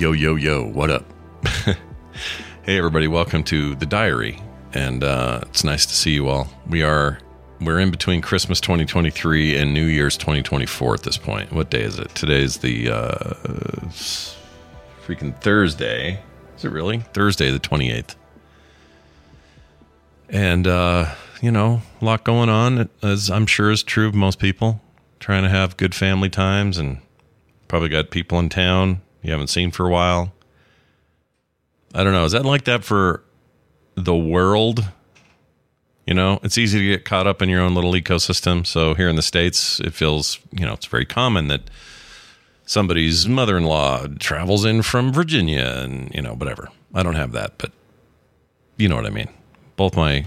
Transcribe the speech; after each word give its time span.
Yo, 0.00 0.12
yo, 0.12 0.34
yo, 0.34 0.64
what 0.64 0.88
up? 0.88 1.04
hey, 2.62 2.78
everybody, 2.78 3.06
welcome 3.06 3.44
to 3.44 3.74
the 3.74 3.84
diary. 3.84 4.40
And 4.72 5.04
uh, 5.04 5.42
it's 5.48 5.62
nice 5.62 5.84
to 5.84 5.92
see 5.92 6.12
you 6.12 6.26
all. 6.26 6.48
We 6.66 6.82
are, 6.82 7.18
we're 7.60 7.78
in 7.78 7.90
between 7.90 8.22
Christmas 8.22 8.62
2023 8.62 9.58
and 9.58 9.74
New 9.74 9.84
Year's 9.84 10.16
2024 10.16 10.94
at 10.94 11.02
this 11.02 11.18
point. 11.18 11.52
What 11.52 11.68
day 11.68 11.82
is 11.82 11.98
it? 11.98 12.14
Today's 12.14 12.56
the 12.56 12.88
uh, 12.90 13.34
freaking 15.04 15.38
Thursday. 15.38 16.22
Is 16.56 16.64
it 16.64 16.70
really? 16.70 17.00
Thursday, 17.00 17.50
the 17.50 17.60
28th. 17.60 18.14
And, 20.30 20.66
uh, 20.66 21.14
you 21.42 21.50
know, 21.50 21.82
a 22.00 22.04
lot 22.06 22.24
going 22.24 22.48
on, 22.48 22.88
as 23.02 23.30
I'm 23.30 23.44
sure 23.44 23.70
is 23.70 23.82
true 23.82 24.08
of 24.08 24.14
most 24.14 24.38
people. 24.38 24.80
Trying 25.18 25.42
to 25.42 25.50
have 25.50 25.76
good 25.76 25.94
family 25.94 26.30
times 26.30 26.78
and 26.78 27.02
probably 27.68 27.90
got 27.90 28.10
people 28.10 28.38
in 28.38 28.48
town 28.48 29.02
you 29.22 29.32
haven't 29.32 29.48
seen 29.48 29.70
for 29.70 29.86
a 29.86 29.90
while. 29.90 30.32
I 31.94 32.04
don't 32.04 32.12
know. 32.12 32.24
Is 32.24 32.32
that 32.32 32.44
like 32.44 32.64
that 32.64 32.84
for 32.84 33.24
the 33.94 34.14
world? 34.16 34.84
You 36.06 36.14
know, 36.14 36.40
it's 36.42 36.58
easy 36.58 36.78
to 36.78 36.84
get 36.84 37.04
caught 37.04 37.26
up 37.26 37.42
in 37.42 37.48
your 37.48 37.60
own 37.60 37.74
little 37.74 37.92
ecosystem. 37.92 38.66
So 38.66 38.94
here 38.94 39.08
in 39.08 39.16
the 39.16 39.22
States, 39.22 39.80
it 39.80 39.94
feels, 39.94 40.38
you 40.52 40.64
know, 40.64 40.72
it's 40.72 40.86
very 40.86 41.04
common 41.04 41.48
that 41.48 41.62
somebody's 42.64 43.28
mother 43.28 43.56
in 43.56 43.64
law 43.64 44.06
travels 44.18 44.64
in 44.64 44.82
from 44.82 45.12
Virginia 45.12 45.80
and, 45.82 46.12
you 46.14 46.22
know, 46.22 46.34
whatever. 46.34 46.68
I 46.94 47.02
don't 47.02 47.14
have 47.14 47.32
that, 47.32 47.58
but 47.58 47.72
you 48.76 48.88
know 48.88 48.96
what 48.96 49.06
I 49.06 49.10
mean. 49.10 49.28
Both 49.76 49.96
my 49.96 50.26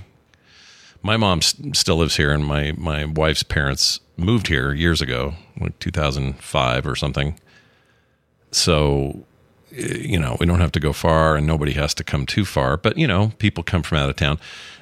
my 1.02 1.18
mom 1.18 1.42
still 1.42 1.98
lives 1.98 2.16
here 2.16 2.32
and 2.32 2.46
my 2.46 2.74
my 2.78 3.06
wife's 3.06 3.44
parents 3.44 4.00
moved 4.16 4.48
here 4.48 4.74
years 4.74 5.02
ago, 5.02 5.34
like 5.60 5.78
2005 5.80 6.88
or 6.88 6.96
something 6.96 7.38
so 8.56 9.26
eh, 9.76 9.98
you 9.98 10.20
know 10.20 10.38
we 10.40 10.46
don't 10.46 10.60
have 10.60 10.72
to 10.74 10.80
go 10.80 10.94
far 10.94 11.36
and 11.36 11.46
nobody 11.46 11.74
has 11.74 11.94
to 11.96 12.04
come 12.04 12.26
too 12.26 12.46
far 12.46 12.78
but 12.78 12.98
you 12.98 13.08
know 13.08 13.32
people 13.38 13.64
come 13.64 13.84
from 13.84 13.98
out 13.98 14.10
of 14.10 14.16
town. 14.16 14.40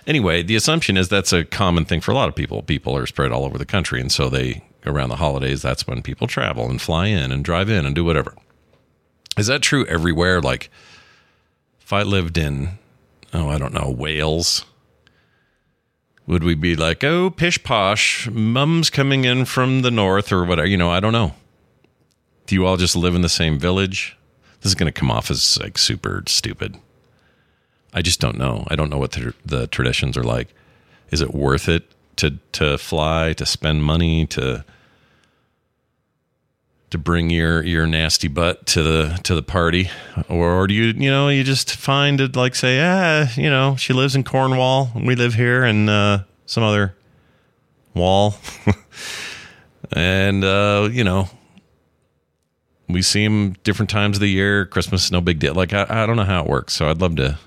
Anyway 0.08 0.44
the 0.44 0.56
assumption 0.56 0.98
is 0.98 1.10
that's 1.10 1.34
a 1.34 1.46
common 1.46 1.86
thing 1.86 2.02
for 2.02 2.12
a 2.12 2.16
lot 2.16 2.30
of 2.30 2.36
people. 2.36 2.62
People 2.64 2.96
are 2.96 3.06
spread 3.06 3.32
all 3.32 3.46
over 3.46 3.58
the 3.58 3.66
country 3.66 4.00
and 4.02 4.12
so 4.12 4.30
they 4.30 4.64
around 4.86 5.10
the 5.10 5.18
holidays 5.18 5.62
that's 5.62 5.86
when 5.86 6.02
people 6.02 6.26
travel 6.26 6.70
and 6.70 6.82
fly 6.82 7.06
in 7.06 7.32
and 7.32 7.46
drive 7.46 7.70
in 7.70 7.86
and 7.86 7.96
do 7.96 8.04
whatever. 8.04 8.34
Is 9.38 9.48
that 9.48 9.62
true 9.62 9.86
everywhere? 9.86 10.42
Like 10.42 10.70
if 11.92 11.94
i 11.94 12.04
lived 12.04 12.38
in 12.38 12.70
oh 13.34 13.50
i 13.50 13.58
don't 13.58 13.74
know 13.74 13.92
wales 13.92 14.64
would 16.26 16.42
we 16.42 16.56
be 16.56 16.74
like 16.74 17.04
oh 17.04 17.30
pish 17.30 17.62
posh 17.64 18.30
mum's 18.32 18.90
coming 18.90 19.26
in 19.26 19.44
from 19.44 19.82
the 19.82 19.92
north 19.92 20.32
or 20.32 20.46
whatever 20.46 20.66
you 20.66 20.78
know 20.78 20.90
i 20.90 21.02
don't 21.02 21.12
know 21.12 21.34
do 22.52 22.56
you 22.56 22.66
all 22.66 22.76
just 22.76 22.98
live 22.98 23.16
in 23.16 23.22
the 23.22 23.30
same 23.30 23.58
village? 23.58 24.18
This 24.60 24.72
is 24.72 24.76
going 24.76 24.92
to 24.92 25.00
come 25.00 25.10
off 25.10 25.32
as 25.32 25.58
like 25.62 25.78
super 25.78 26.22
stupid. 26.28 26.78
I 27.94 28.02
just 28.02 28.20
don't 28.20 28.38
know. 28.38 28.68
I 28.68 28.76
don't 28.76 28.90
know 28.90 28.98
what 28.98 29.14
the, 29.14 29.34
the 29.46 29.68
traditions 29.68 30.18
are 30.18 30.24
like. 30.24 30.50
Is 31.12 31.22
it 31.22 31.34
worth 31.34 31.70
it 31.70 31.90
to 32.18 32.40
to 32.52 32.78
fly, 32.78 33.32
to 33.38 33.46
spend 33.46 33.86
money, 33.86 34.26
to 34.28 34.66
to 36.90 36.98
bring 36.98 37.30
your 37.30 37.64
your 37.64 37.88
nasty 37.88 38.28
butt 38.28 38.66
to 38.66 38.84
the 38.84 39.20
to 39.24 39.34
the 39.34 39.44
party, 39.44 39.90
or, 40.28 40.68
do 40.68 40.74
you 40.74 40.88
you 40.88 41.10
know 41.10 41.30
you 41.30 41.46
just 41.46 41.74
find 41.74 42.20
it 42.20 42.36
like 42.36 42.54
say 42.54 42.82
ah 42.84 43.30
you 43.38 43.50
know 43.50 43.78
she 43.78 43.94
lives 43.94 44.14
in 44.14 44.26
Cornwall 44.26 44.92
and 44.94 45.08
we 45.08 45.16
live 45.16 45.36
here 45.36 45.64
in 45.64 45.88
uh, 45.88 46.26
some 46.46 46.64
other 46.64 46.98
wall, 47.94 48.36
and 49.94 50.44
uh, 50.44 50.90
you 50.92 51.06
know 51.06 51.30
we 52.94 53.02
see 53.02 53.24
them 53.24 53.54
different 53.64 53.90
times 53.90 54.18
of 54.18 54.22
the 54.22 54.28
year. 54.28 54.66
Christmas, 54.66 55.12
no 55.12 55.22
big 55.22 55.40
deal. 55.40 55.54
Like 55.54 55.74
I, 55.74 55.86
I 55.90 56.06
don't 56.06 56.16
know 56.16 56.24
how 56.24 56.44
it 56.44 56.50
works, 56.50 56.74
so 56.74 56.90
I'd 56.90 57.02
love 57.02 57.16
to. 57.18 57.38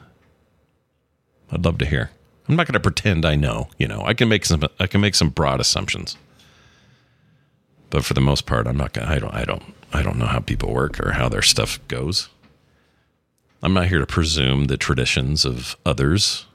I'd 1.51 1.65
love 1.65 1.79
to 1.79 1.87
hear. 1.87 2.11
I'm 2.49 2.57
not 2.57 2.67
going 2.67 2.75
to 2.75 2.81
pretend 2.81 3.25
I 3.25 3.37
know. 3.37 3.69
You 3.79 3.89
know, 3.89 4.03
I 4.05 4.15
can 4.15 4.29
make 4.29 4.45
some. 4.45 4.63
I 4.79 4.87
can 4.87 5.01
make 5.01 5.15
some 5.15 5.31
broad 5.31 5.61
assumptions, 5.61 6.17
but 7.91 8.05
for 8.05 8.15
the 8.15 8.21
most 8.21 8.47
part, 8.47 8.67
I'm 8.67 8.77
not 8.77 8.93
going. 8.93 9.09
I 9.09 9.19
don't. 9.19 9.35
I 9.35 9.45
don't. 9.45 9.63
I 9.93 10.03
don't 10.03 10.19
know 10.19 10.27
how 10.27 10.41
people 10.41 10.73
work 10.73 11.01
or 11.01 11.13
how 11.13 11.29
their 11.29 11.43
stuff 11.43 11.79
goes. 11.89 12.29
I'm 13.63 13.73
not 13.73 13.87
here 13.87 14.01
to 14.01 14.07
presume 14.07 14.67
the 14.67 14.77
traditions 14.77 15.45
of 15.45 15.77
others. 15.87 16.47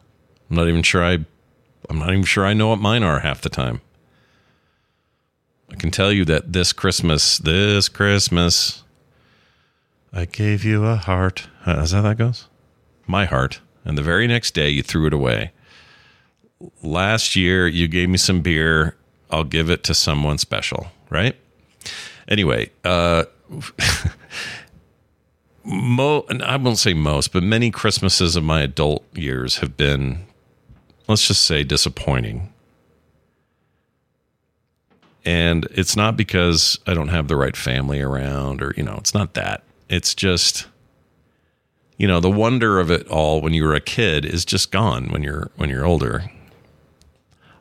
I'm 0.50 0.58
not 0.58 0.68
even 0.68 0.84
sure 0.84 1.04
I. 1.04 1.26
I'm 1.90 2.00
not 2.00 2.10
even 2.10 2.24
sure 2.24 2.46
I 2.46 2.54
know 2.54 2.68
what 2.68 2.80
mine 2.80 3.04
are 3.04 3.20
half 3.20 3.42
the 3.42 3.50
time. 3.50 3.82
I 5.72 5.76
can 5.76 5.92
tell 5.92 6.12
you 6.12 6.26
that 6.26 6.54
this 6.54 6.74
Christmas, 6.74 7.38
this 7.38 7.90
Christmas, 7.90 8.84
I 10.12 10.26
gave 10.26 10.64
you 10.64 10.86
a 10.86 10.96
heart. 10.96 11.48
Uh, 11.66 11.82
is 11.82 11.92
that 11.92 11.98
how 11.98 12.02
that 12.04 12.18
goes? 12.18 12.48
My 13.08 13.26
heart. 13.26 13.62
And 13.86 13.98
the 13.98 14.02
very 14.02 14.28
next 14.28 14.54
day, 14.54 14.70
you 14.70 14.82
threw 14.82 15.08
it 15.08 15.14
away. 15.14 15.52
Last 16.82 17.36
year, 17.36 17.68
you 17.68 17.88
gave 17.88 18.10
me 18.10 18.18
some 18.18 18.42
beer. 18.42 18.96
I'll 19.32 19.44
give 19.44 19.70
it 19.70 19.84
to 19.86 19.94
someone 19.94 20.38
special, 20.38 20.88
right? 21.10 21.36
Anyway, 22.28 22.72
uh, 22.84 23.26
mo- 25.64 26.26
I 26.44 26.58
won't 26.58 26.80
say 26.80 26.94
most, 26.94 27.32
but 27.32 27.44
many 27.44 27.72
Christmases 27.72 28.36
of 28.36 28.44
my 28.44 28.62
adult 28.62 29.06
years 29.16 29.60
have 29.60 29.78
been, 29.78 30.26
let's 31.08 31.28
just 31.28 31.46
say, 31.46 31.64
disappointing 31.64 32.52
and 35.26 35.68
it's 35.72 35.96
not 35.96 36.16
because 36.16 36.80
I 36.88 36.94
don't 36.94 37.10
have 37.10 37.28
the 37.28 37.36
right 37.36 37.56
family 37.56 38.02
around 38.02 38.62
or, 38.62 38.74
you 38.78 38.84
know, 38.84 38.96
it's 38.98 39.14
not 39.14 39.34
that. 39.34 39.64
It's 39.90 40.16
just, 40.16 40.68
you 41.98 42.08
know, 42.08 42.20
the 42.20 42.30
wonder 42.30 42.80
of 42.80 42.90
it 42.90 43.08
all 43.08 43.42
when 43.42 43.54
you 43.54 43.64
were 43.64 43.76
a 43.76 43.82
kid 43.82 44.26
is 44.26 44.46
just 44.46 44.72
gone 44.72 45.10
when 45.10 45.24
you're 45.24 45.52
when 45.56 45.70
you're 45.70 45.86
older. 45.86 46.32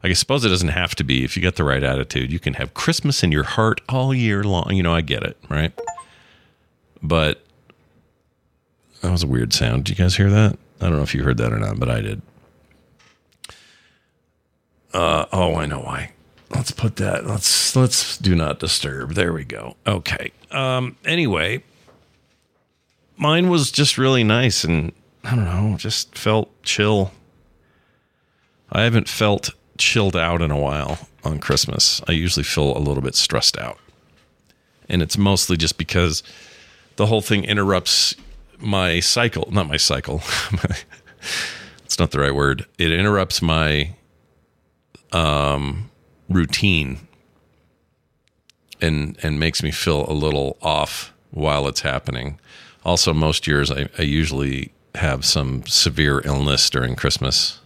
I 0.04 0.12
suppose 0.12 0.44
it 0.44 0.50
doesn't 0.50 0.68
have 0.68 0.94
to 0.96 1.04
be. 1.04 1.24
If 1.24 1.36
you 1.36 1.42
get 1.42 1.56
the 1.56 1.64
right 1.64 1.82
attitude, 1.82 2.30
you 2.30 2.38
can 2.38 2.54
have 2.54 2.72
Christmas 2.72 3.24
in 3.24 3.32
your 3.32 3.42
heart 3.42 3.80
all 3.88 4.14
year 4.14 4.44
long. 4.44 4.70
You 4.72 4.84
know, 4.84 4.94
I 4.94 5.00
get 5.00 5.24
it, 5.24 5.36
right? 5.48 5.72
But 7.02 7.44
that 9.00 9.10
was 9.10 9.24
a 9.24 9.26
weird 9.26 9.52
sound. 9.52 9.84
Did 9.84 9.98
you 9.98 10.04
guys 10.04 10.16
hear 10.16 10.30
that? 10.30 10.56
I 10.80 10.84
don't 10.84 10.96
know 10.96 11.02
if 11.02 11.14
you 11.14 11.24
heard 11.24 11.38
that 11.38 11.52
or 11.52 11.58
not, 11.58 11.80
but 11.80 11.90
I 11.90 12.00
did. 12.00 12.22
Uh, 14.92 15.26
oh, 15.32 15.56
I 15.56 15.66
know 15.66 15.80
why 15.80 16.12
let's 16.50 16.70
put 16.70 16.96
that 16.96 17.26
let's 17.26 17.74
let's 17.76 18.16
do 18.18 18.34
not 18.34 18.58
disturb. 18.58 19.14
There 19.14 19.32
we 19.32 19.44
go. 19.44 19.76
Okay. 19.86 20.32
Um 20.50 20.96
anyway 21.04 21.62
mine 23.16 23.48
was 23.48 23.72
just 23.72 23.98
really 23.98 24.22
nice 24.22 24.62
and 24.62 24.92
i 25.24 25.34
don't 25.34 25.44
know 25.44 25.76
just 25.76 26.16
felt 26.16 26.50
chill. 26.62 27.12
I 28.70 28.82
haven't 28.82 29.08
felt 29.08 29.50
chilled 29.76 30.14
out 30.16 30.42
in 30.42 30.50
a 30.50 30.58
while 30.58 31.08
on 31.24 31.38
christmas. 31.38 32.00
I 32.08 32.12
usually 32.12 32.44
feel 32.44 32.76
a 32.76 32.80
little 32.80 33.02
bit 33.02 33.14
stressed 33.14 33.58
out. 33.58 33.78
And 34.88 35.02
it's 35.02 35.18
mostly 35.18 35.56
just 35.56 35.76
because 35.78 36.22
the 36.96 37.06
whole 37.06 37.20
thing 37.20 37.44
interrupts 37.44 38.14
my 38.58 39.00
cycle 39.00 39.48
not 39.50 39.68
my 39.68 39.76
cycle. 39.76 40.22
It's 41.84 41.98
not 41.98 42.10
the 42.10 42.20
right 42.20 42.34
word. 42.34 42.66
It 42.76 42.92
interrupts 42.92 43.40
my 43.40 43.94
um 45.10 45.90
routine 46.28 47.00
and 48.80 49.18
and 49.22 49.40
makes 49.40 49.62
me 49.62 49.70
feel 49.70 50.08
a 50.08 50.12
little 50.12 50.56
off 50.62 51.12
while 51.30 51.66
it's 51.66 51.80
happening. 51.80 52.38
Also, 52.84 53.12
most 53.12 53.46
years 53.46 53.70
I, 53.70 53.88
I 53.98 54.02
usually 54.02 54.72
have 54.94 55.24
some 55.24 55.66
severe 55.66 56.20
illness 56.24 56.68
during 56.70 56.96
Christmas. 56.96 57.60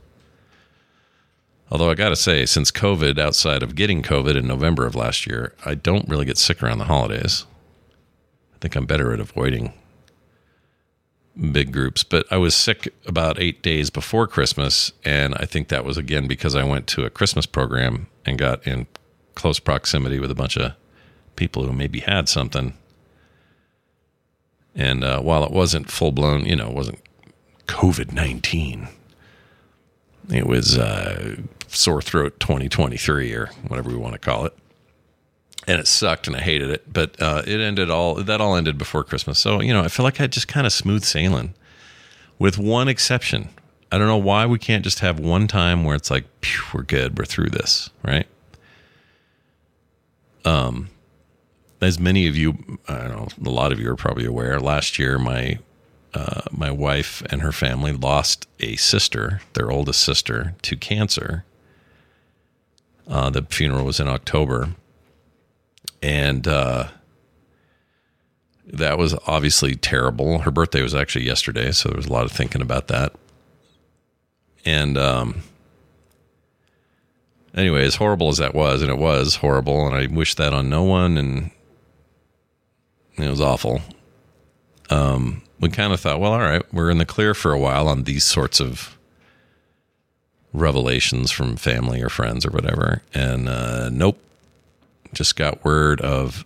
Although 1.70 1.91
I 1.91 1.94
got 1.94 2.11
to 2.11 2.17
say, 2.17 2.44
since 2.44 2.70
COVID, 2.70 3.19
outside 3.19 3.62
of 3.62 3.75
getting 3.75 4.03
COVID 4.03 4.37
in 4.37 4.47
November 4.47 4.85
of 4.85 4.94
last 4.94 5.26
year, 5.26 5.55
I 5.64 5.75
don't 5.75 6.09
really 6.09 6.26
get 6.26 6.37
sick 6.37 6.62
around 6.62 6.79
the 6.79 6.85
holidays. 6.85 7.47
I 8.55 8.59
think 8.59 8.76
I'm 8.76 8.85
better 8.85 9.12
at 9.14 9.20
avoiding 9.20 9.73
big 11.50 11.73
groups. 11.73 12.05
But 12.05 12.26
I 12.31 12.37
was 12.37 12.55
sick 12.55 12.93
about 13.06 13.41
eight 13.41 13.62
days 13.62 13.88
before 13.88 14.26
Christmas. 14.26 14.93
And 15.05 15.35
I 15.37 15.47
think 15.47 15.69
that 15.69 15.85
was 15.85 15.97
again 15.97 16.26
because 16.26 16.55
I 16.55 16.64
went 16.64 16.87
to 16.88 17.05
a 17.05 17.11
Christmas 17.11 17.47
program 17.47 18.09
and 18.24 18.38
got 18.38 18.66
in 18.66 18.86
close 19.34 19.58
proximity 19.58 20.19
with 20.19 20.30
a 20.30 20.34
bunch 20.34 20.56
of 20.56 20.72
people 21.36 21.64
who 21.64 21.72
maybe 21.72 22.00
had 22.00 22.28
something. 22.28 22.74
And 24.74 25.04
uh, 25.04 25.20
while 25.20 25.44
it 25.44 25.50
wasn't 25.50 25.90
full 25.90 26.12
blown, 26.12 26.46
you 26.46 26.56
know, 26.56 26.69
it 26.69 26.74
wasn't 26.74 27.00
COVID 27.66 28.12
19, 28.12 28.88
it 30.30 30.46
was 30.46 30.78
uh, 30.78 31.36
sore 31.69 32.02
throat 32.02 32.38
2023 32.40 33.32
or 33.34 33.46
whatever 33.66 33.90
we 33.90 33.96
want 33.96 34.14
to 34.14 34.19
call 34.19 34.46
it. 34.46 34.56
And 35.66 35.78
it 35.78 35.86
sucked 35.86 36.26
and 36.26 36.34
I 36.34 36.40
hated 36.40 36.70
it, 36.70 36.92
but 36.92 37.20
uh, 37.22 37.42
it 37.46 37.60
ended 37.60 37.88
all 37.88 38.14
that 38.16 38.40
all 38.40 38.56
ended 38.56 38.78
before 38.78 39.04
Christmas. 39.04 39.38
So, 39.38 39.60
you 39.60 39.72
know, 39.72 39.82
I 39.82 39.88
feel 39.88 40.04
like 40.04 40.20
I 40.20 40.26
just 40.26 40.48
kind 40.48 40.66
of 40.66 40.72
smooth 40.72 41.04
sailing 41.04 41.54
with 42.38 42.58
one 42.58 42.88
exception. 42.88 43.50
I 43.92 43.98
don't 43.98 44.06
know 44.06 44.16
why 44.16 44.46
we 44.46 44.58
can't 44.58 44.82
just 44.82 45.00
have 45.00 45.20
one 45.20 45.46
time 45.46 45.84
where 45.84 45.94
it's 45.94 46.10
like, 46.10 46.24
we're 46.72 46.82
good, 46.82 47.18
we're 47.18 47.26
through 47.26 47.50
this, 47.50 47.90
right? 48.02 48.26
Um, 50.46 50.88
as 51.82 52.00
many 52.00 52.26
of 52.26 52.34
you, 52.34 52.78
I 52.88 53.06
don't 53.06 53.10
know, 53.10 53.50
a 53.50 53.54
lot 53.54 53.70
of 53.70 53.78
you 53.78 53.90
are 53.90 53.96
probably 53.96 54.24
aware. 54.24 54.58
Last 54.58 54.98
year, 54.98 55.18
my 55.18 55.58
uh, 56.14 56.42
my 56.50 56.70
wife 56.70 57.22
and 57.30 57.40
her 57.42 57.52
family 57.52 57.92
lost 57.92 58.46
a 58.60 58.76
sister, 58.76 59.40
their 59.54 59.70
oldest 59.70 60.02
sister, 60.04 60.54
to 60.62 60.76
cancer. 60.76 61.44
Uh, 63.08 63.30
the 63.30 63.42
funeral 63.42 63.84
was 63.84 63.98
in 63.98 64.08
October, 64.08 64.70
and 66.02 66.46
uh, 66.46 66.88
that 68.66 68.98
was 68.98 69.14
obviously 69.26 69.74
terrible. 69.74 70.40
Her 70.40 70.50
birthday 70.50 70.82
was 70.82 70.94
actually 70.94 71.24
yesterday, 71.24 71.72
so 71.72 71.88
there 71.88 71.96
was 71.96 72.06
a 72.06 72.12
lot 72.12 72.24
of 72.24 72.32
thinking 72.32 72.62
about 72.62 72.88
that. 72.88 73.14
And 74.64 74.97
um, 74.97 75.43
anyway, 77.55 77.85
as 77.85 77.97
horrible 77.97 78.29
as 78.29 78.38
that 78.38 78.55
was, 78.55 78.82
and 78.82 78.91
it 78.91 78.99
was 78.99 79.37
horrible, 79.37 79.87
and 79.87 79.94
I 79.94 80.06
wish 80.06 80.35
that 80.37 80.53
on 80.53 80.69
no 80.69 80.82
one, 80.82 81.17
and 81.17 81.50
it 83.17 83.29
was 83.29 83.41
awful. 83.41 83.81
Um, 84.91 85.43
we 85.59 85.69
kind 85.69 85.93
of 85.93 86.00
thought, 86.00 86.20
well, 86.20 86.32
all 86.32 86.41
right, 86.41 86.62
we're 86.73 86.91
in 86.91 86.99
the 86.99 87.06
clear 87.06 87.35
for 87.35 87.53
a 87.53 87.59
while 87.59 87.88
on 87.88 88.05
these 88.05 88.25
sorts 88.25 88.61
of 88.61 88.99
revelations 90.53 91.31
from 91.31 91.56
family 91.56 92.03
or 92.03 92.09
friends 92.09 92.44
or 92.44 92.50
whatever. 92.50 93.03
And 93.14 93.49
uh, 93.49 93.88
nope, 93.91 94.19
just 95.12 95.37
got 95.37 95.64
word 95.64 96.00
of. 96.00 96.44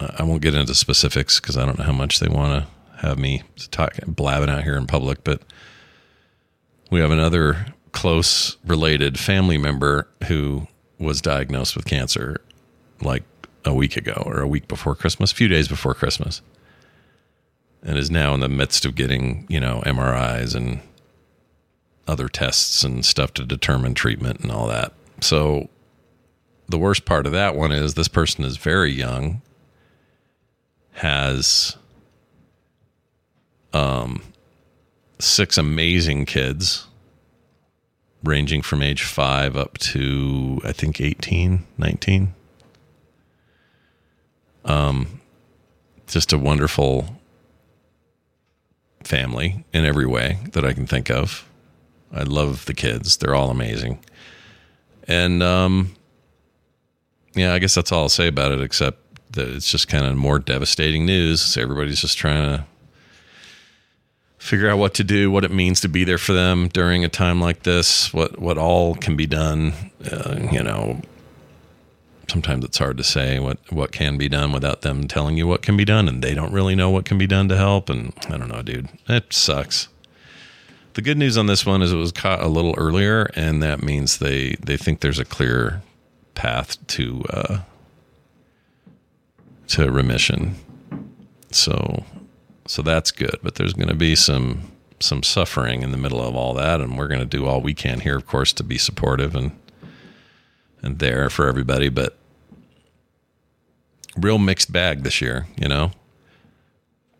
Uh, 0.00 0.10
I 0.18 0.24
won't 0.24 0.42
get 0.42 0.54
into 0.54 0.74
specifics 0.74 1.38
because 1.38 1.56
I 1.56 1.64
don't 1.64 1.78
know 1.78 1.84
how 1.84 1.92
much 1.92 2.18
they 2.18 2.28
want 2.28 2.64
to 2.64 3.06
have 3.06 3.18
me 3.18 3.42
talk 3.70 3.96
blabbing 4.06 4.50
out 4.50 4.64
here 4.64 4.76
in 4.76 4.86
public, 4.86 5.22
but 5.22 5.42
we 6.94 7.00
have 7.00 7.10
another 7.10 7.66
close 7.90 8.56
related 8.64 9.18
family 9.18 9.58
member 9.58 10.06
who 10.28 10.68
was 10.96 11.20
diagnosed 11.20 11.74
with 11.74 11.84
cancer 11.86 12.40
like 13.00 13.24
a 13.64 13.74
week 13.74 13.96
ago 13.96 14.22
or 14.24 14.40
a 14.40 14.46
week 14.46 14.68
before 14.68 14.94
Christmas, 14.94 15.32
a 15.32 15.34
few 15.34 15.48
days 15.48 15.66
before 15.66 15.92
Christmas, 15.92 16.40
and 17.82 17.98
is 17.98 18.12
now 18.12 18.32
in 18.32 18.38
the 18.38 18.48
midst 18.48 18.84
of 18.84 18.94
getting, 18.94 19.44
you 19.48 19.58
know, 19.58 19.82
MRIs 19.84 20.54
and 20.54 20.78
other 22.06 22.28
tests 22.28 22.84
and 22.84 23.04
stuff 23.04 23.34
to 23.34 23.44
determine 23.44 23.94
treatment 23.94 24.38
and 24.38 24.52
all 24.52 24.68
that. 24.68 24.92
So 25.20 25.68
the 26.68 26.78
worst 26.78 27.04
part 27.04 27.26
of 27.26 27.32
that 27.32 27.56
one 27.56 27.72
is 27.72 27.94
this 27.94 28.06
person 28.06 28.44
is 28.44 28.56
very 28.56 28.92
young, 28.92 29.42
has 30.92 31.76
um 33.72 34.22
six 35.18 35.56
amazing 35.56 36.26
kids 36.26 36.86
ranging 38.22 38.62
from 38.62 38.82
age 38.82 39.02
5 39.02 39.56
up 39.56 39.78
to 39.78 40.60
I 40.64 40.72
think 40.72 41.00
18, 41.00 41.66
19 41.78 42.34
um, 44.64 45.20
just 46.06 46.32
a 46.32 46.38
wonderful 46.38 47.20
family 49.02 49.64
in 49.72 49.84
every 49.84 50.06
way 50.06 50.38
that 50.52 50.64
I 50.64 50.72
can 50.72 50.86
think 50.86 51.10
of. 51.10 51.48
I 52.12 52.22
love 52.22 52.64
the 52.66 52.74
kids; 52.74 53.16
they're 53.16 53.34
all 53.34 53.50
amazing. 53.50 53.98
And 55.06 55.42
um, 55.42 55.94
yeah, 57.34 57.52
I 57.52 57.58
guess 57.58 57.74
that's 57.74 57.92
all 57.92 58.04
I'll 58.04 58.08
say 58.08 58.28
about 58.28 58.52
it. 58.52 58.60
Except 58.60 58.98
that 59.32 59.48
it's 59.48 59.70
just 59.70 59.88
kind 59.88 60.06
of 60.06 60.16
more 60.16 60.38
devastating 60.38 61.04
news. 61.04 61.42
So 61.42 61.60
everybody's 61.60 62.00
just 62.00 62.16
trying 62.16 62.42
to 62.42 62.64
figure 64.44 64.68
out 64.68 64.76
what 64.76 64.92
to 64.92 65.02
do, 65.02 65.30
what 65.30 65.42
it 65.42 65.50
means 65.50 65.80
to 65.80 65.88
be 65.88 66.04
there 66.04 66.18
for 66.18 66.34
them 66.34 66.68
during 66.68 67.02
a 67.02 67.08
time 67.08 67.40
like 67.40 67.62
this, 67.62 68.12
what 68.12 68.38
what 68.38 68.58
all 68.58 68.94
can 68.94 69.16
be 69.16 69.26
done. 69.26 69.72
Uh, 70.12 70.38
you 70.52 70.62
know, 70.62 71.00
sometimes 72.28 72.62
it's 72.62 72.76
hard 72.76 72.98
to 72.98 73.04
say 73.04 73.38
what 73.38 73.58
what 73.72 73.90
can 73.90 74.18
be 74.18 74.28
done 74.28 74.52
without 74.52 74.82
them 74.82 75.08
telling 75.08 75.38
you 75.38 75.46
what 75.46 75.62
can 75.62 75.78
be 75.78 75.84
done, 75.84 76.08
and 76.08 76.22
they 76.22 76.34
don't 76.34 76.52
really 76.52 76.74
know 76.74 76.90
what 76.90 77.06
can 77.06 77.16
be 77.16 77.26
done 77.26 77.48
to 77.48 77.56
help. 77.56 77.88
And 77.88 78.12
I 78.28 78.36
don't 78.36 78.48
know, 78.48 78.60
dude, 78.60 78.90
it 79.08 79.32
sucks. 79.32 79.88
The 80.92 81.02
good 81.02 81.16
news 81.16 81.38
on 81.38 81.46
this 81.46 81.64
one 81.64 81.80
is 81.80 81.90
it 81.90 81.96
was 81.96 82.12
caught 82.12 82.42
a 82.42 82.46
little 82.46 82.74
earlier, 82.76 83.30
and 83.34 83.62
that 83.62 83.82
means 83.82 84.18
they 84.18 84.56
they 84.62 84.76
think 84.76 85.00
there's 85.00 85.18
a 85.18 85.24
clear 85.24 85.82
path 86.34 86.86
to 86.88 87.24
uh, 87.30 87.58
to 89.68 89.90
remission. 89.90 90.56
So 91.50 92.04
so 92.66 92.82
that's 92.82 93.10
good, 93.10 93.38
but 93.42 93.56
there's 93.56 93.74
going 93.74 93.88
to 93.88 93.94
be 93.94 94.14
some 94.14 94.70
some 95.00 95.22
suffering 95.22 95.82
in 95.82 95.90
the 95.90 95.98
middle 95.98 96.22
of 96.22 96.34
all 96.34 96.54
that, 96.54 96.80
and 96.80 96.96
we're 96.96 97.08
going 97.08 97.20
to 97.20 97.26
do 97.26 97.46
all 97.46 97.60
we 97.60 97.74
can 97.74 98.00
here, 98.00 98.16
of 98.16 98.26
course, 98.26 98.52
to 98.54 98.64
be 98.64 98.78
supportive 98.78 99.34
and 99.34 99.52
and 100.82 100.98
there 100.98 101.30
for 101.30 101.48
everybody, 101.48 101.88
but 101.88 102.18
real 104.16 104.38
mixed 104.38 104.70
bag 104.70 105.02
this 105.02 105.20
year, 105.20 105.46
you 105.56 105.68
know. 105.68 105.90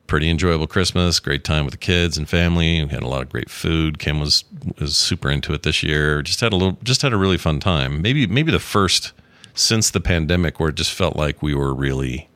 Pretty 0.06 0.28
enjoyable 0.28 0.66
Christmas, 0.66 1.18
great 1.18 1.44
time 1.44 1.64
with 1.64 1.72
the 1.72 1.78
kids 1.78 2.18
and 2.18 2.28
family. 2.28 2.84
We 2.84 2.90
had 2.90 3.02
a 3.02 3.08
lot 3.08 3.22
of 3.22 3.30
great 3.30 3.48
food. 3.48 3.98
Kim 3.98 4.20
was 4.20 4.44
was 4.78 4.96
super 4.96 5.30
into 5.30 5.54
it 5.54 5.62
this 5.62 5.82
year. 5.82 6.20
Just 6.20 6.42
had 6.42 6.52
a 6.52 6.56
little 6.56 6.78
just 6.82 7.00
had 7.00 7.14
a 7.14 7.16
really 7.16 7.38
fun 7.38 7.58
time. 7.58 8.02
Maybe 8.02 8.26
maybe 8.26 8.52
the 8.52 8.58
first 8.58 9.12
since 9.54 9.90
the 9.90 10.00
pandemic 10.00 10.60
where 10.60 10.68
it 10.68 10.74
just 10.74 10.92
felt 10.92 11.16
like 11.16 11.42
we 11.42 11.54
were 11.54 11.72
really 11.72 12.28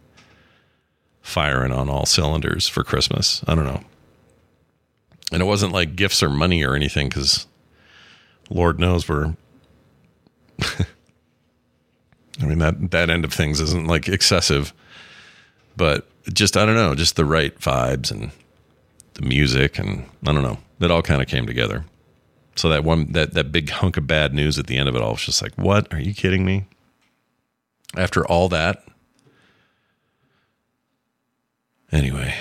firing 1.28 1.72
on 1.72 1.90
all 1.90 2.06
cylinders 2.06 2.66
for 2.68 2.82
Christmas. 2.82 3.42
I 3.46 3.54
don't 3.54 3.66
know. 3.66 3.82
And 5.30 5.42
it 5.42 5.46
wasn't 5.46 5.72
like 5.72 5.94
gifts 5.94 6.22
or 6.22 6.30
money 6.30 6.64
or 6.64 6.74
anything 6.74 7.10
cuz 7.10 7.46
Lord 8.50 8.80
knows 8.80 9.08
we're 9.08 9.34
I 12.40 12.44
mean 12.44 12.58
that 12.58 12.90
that 12.90 13.10
end 13.10 13.24
of 13.24 13.32
things 13.32 13.60
isn't 13.60 13.86
like 13.86 14.08
excessive, 14.08 14.72
but 15.76 16.08
just 16.32 16.56
I 16.56 16.64
don't 16.64 16.74
know, 16.74 16.94
just 16.94 17.16
the 17.16 17.24
right 17.24 17.58
vibes 17.58 18.10
and 18.10 18.30
the 19.14 19.22
music 19.22 19.78
and 19.78 20.04
I 20.26 20.32
don't 20.32 20.42
know. 20.42 20.58
It 20.80 20.90
all 20.90 21.02
kind 21.02 21.20
of 21.20 21.28
came 21.28 21.46
together. 21.46 21.84
So 22.56 22.68
that 22.70 22.84
one 22.84 23.12
that 23.12 23.34
that 23.34 23.52
big 23.52 23.70
hunk 23.70 23.96
of 23.96 24.06
bad 24.06 24.32
news 24.34 24.58
at 24.58 24.66
the 24.66 24.76
end 24.76 24.88
of 24.88 24.96
it 24.96 25.02
all 25.02 25.12
was 25.12 25.24
just 25.24 25.42
like, 25.42 25.54
"What? 25.56 25.92
Are 25.92 26.00
you 26.00 26.14
kidding 26.14 26.44
me?" 26.44 26.64
After 27.96 28.26
all 28.26 28.48
that. 28.48 28.84
Anyway, 31.92 32.34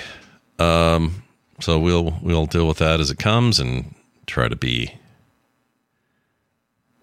um 0.58 1.22
so 1.60 1.78
we'll 1.78 2.18
we'll 2.22 2.46
deal 2.46 2.68
with 2.68 2.78
that 2.78 3.00
as 3.00 3.10
it 3.10 3.18
comes 3.18 3.58
and 3.58 3.94
try 4.26 4.48
to 4.48 4.56
be 4.56 4.92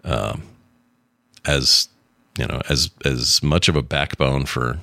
um 0.03 0.43
as 1.45 1.89
you 2.37 2.45
know 2.45 2.61
as 2.69 2.89
as 3.03 3.41
much 3.43 3.67
of 3.67 3.75
a 3.75 3.81
backbone 3.81 4.45
for 4.45 4.79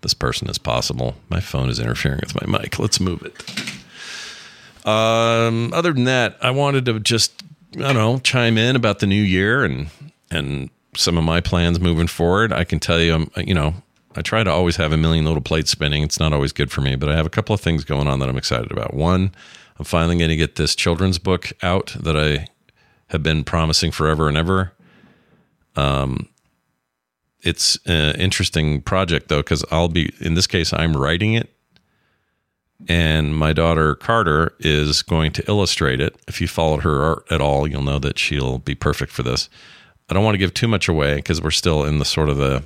this 0.00 0.14
person 0.14 0.48
as 0.48 0.58
possible. 0.58 1.16
My 1.28 1.40
phone 1.40 1.68
is 1.68 1.80
interfering 1.80 2.20
with 2.20 2.34
my 2.40 2.58
mic. 2.58 2.78
Let's 2.78 3.00
move 3.00 3.22
it. 3.22 3.42
Um, 4.86 5.72
other 5.74 5.92
than 5.92 6.04
that, 6.04 6.38
I 6.40 6.50
wanted 6.50 6.86
to 6.86 6.98
just 7.00 7.42
I 7.76 7.80
don't 7.80 7.94
know 7.94 8.18
chime 8.20 8.56
in 8.56 8.76
about 8.76 9.00
the 9.00 9.06
new 9.06 9.22
year 9.22 9.64
and 9.64 9.88
and 10.30 10.70
some 10.96 11.18
of 11.18 11.24
my 11.24 11.40
plans 11.40 11.80
moving 11.80 12.06
forward. 12.06 12.52
I 12.52 12.64
can 12.64 12.80
tell 12.80 13.00
you, 13.00 13.14
I'm 13.14 13.30
you 13.46 13.54
know 13.54 13.74
I 14.18 14.22
try 14.22 14.42
to 14.42 14.50
always 14.50 14.74
have 14.76 14.92
a 14.92 14.96
million 14.96 15.24
little 15.24 15.40
plates 15.40 15.70
spinning. 15.70 16.02
It's 16.02 16.18
not 16.18 16.32
always 16.32 16.52
good 16.52 16.72
for 16.72 16.80
me, 16.80 16.96
but 16.96 17.08
I 17.08 17.14
have 17.14 17.24
a 17.24 17.30
couple 17.30 17.54
of 17.54 17.60
things 17.60 17.84
going 17.84 18.08
on 18.08 18.18
that 18.18 18.28
I'm 18.28 18.36
excited 18.36 18.72
about. 18.72 18.92
One, 18.92 19.32
I'm 19.78 19.84
finally 19.84 20.18
going 20.18 20.30
to 20.30 20.36
get 20.36 20.56
this 20.56 20.74
children's 20.74 21.20
book 21.20 21.52
out 21.62 21.94
that 22.00 22.16
I 22.16 22.48
have 23.10 23.22
been 23.22 23.44
promising 23.44 23.92
forever 23.92 24.26
and 24.26 24.36
ever. 24.36 24.72
Um, 25.76 26.28
it's 27.42 27.78
an 27.86 28.16
interesting 28.16 28.82
project 28.82 29.28
though 29.28 29.38
because 29.38 29.64
I'll 29.70 29.86
be 29.86 30.12
in 30.18 30.34
this 30.34 30.48
case 30.48 30.72
I'm 30.72 30.96
writing 30.96 31.34
it, 31.34 31.54
and 32.88 33.36
my 33.36 33.52
daughter 33.52 33.94
Carter 33.94 34.52
is 34.58 35.02
going 35.02 35.30
to 35.34 35.48
illustrate 35.48 36.00
it. 36.00 36.16
If 36.26 36.40
you 36.40 36.48
followed 36.48 36.82
her 36.82 37.04
art 37.04 37.26
at 37.30 37.40
all, 37.40 37.68
you'll 37.68 37.82
know 37.82 38.00
that 38.00 38.18
she'll 38.18 38.58
be 38.58 38.74
perfect 38.74 39.12
for 39.12 39.22
this. 39.22 39.48
I 40.10 40.14
don't 40.14 40.24
want 40.24 40.34
to 40.34 40.38
give 40.38 40.54
too 40.54 40.66
much 40.66 40.88
away 40.88 41.16
because 41.16 41.40
we're 41.40 41.52
still 41.52 41.84
in 41.84 42.00
the 42.00 42.04
sort 42.04 42.28
of 42.28 42.36
the 42.38 42.64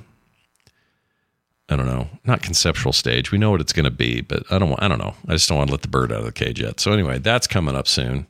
I 1.69 1.77
don't 1.77 1.87
know, 1.87 2.09
not 2.25 2.43
conceptual 2.43 2.93
stage. 2.93 3.31
We 3.31 3.39
know 3.39 3.51
what 3.51 3.61
it's 3.61 3.73
going 3.73 3.85
to 3.85 3.91
be, 3.91 4.21
but 4.21 4.43
I 4.51 4.59
don't. 4.59 4.71
want, 4.71 4.83
I 4.83 4.89
don't 4.89 4.99
know. 4.99 5.15
I 5.27 5.33
just 5.33 5.49
don't 5.49 5.59
want 5.59 5.69
to 5.69 5.73
let 5.73 5.83
the 5.83 5.89
bird 5.89 6.13
out 6.13 6.19
of 6.19 6.25
the 6.25 6.33
cage 6.33 6.61
yet. 6.61 6.81
So 6.81 6.93
anyway, 6.93 7.19
that's 7.19 7.47
coming 7.47 7.75
up 7.75 7.89
soon. 7.89 8.27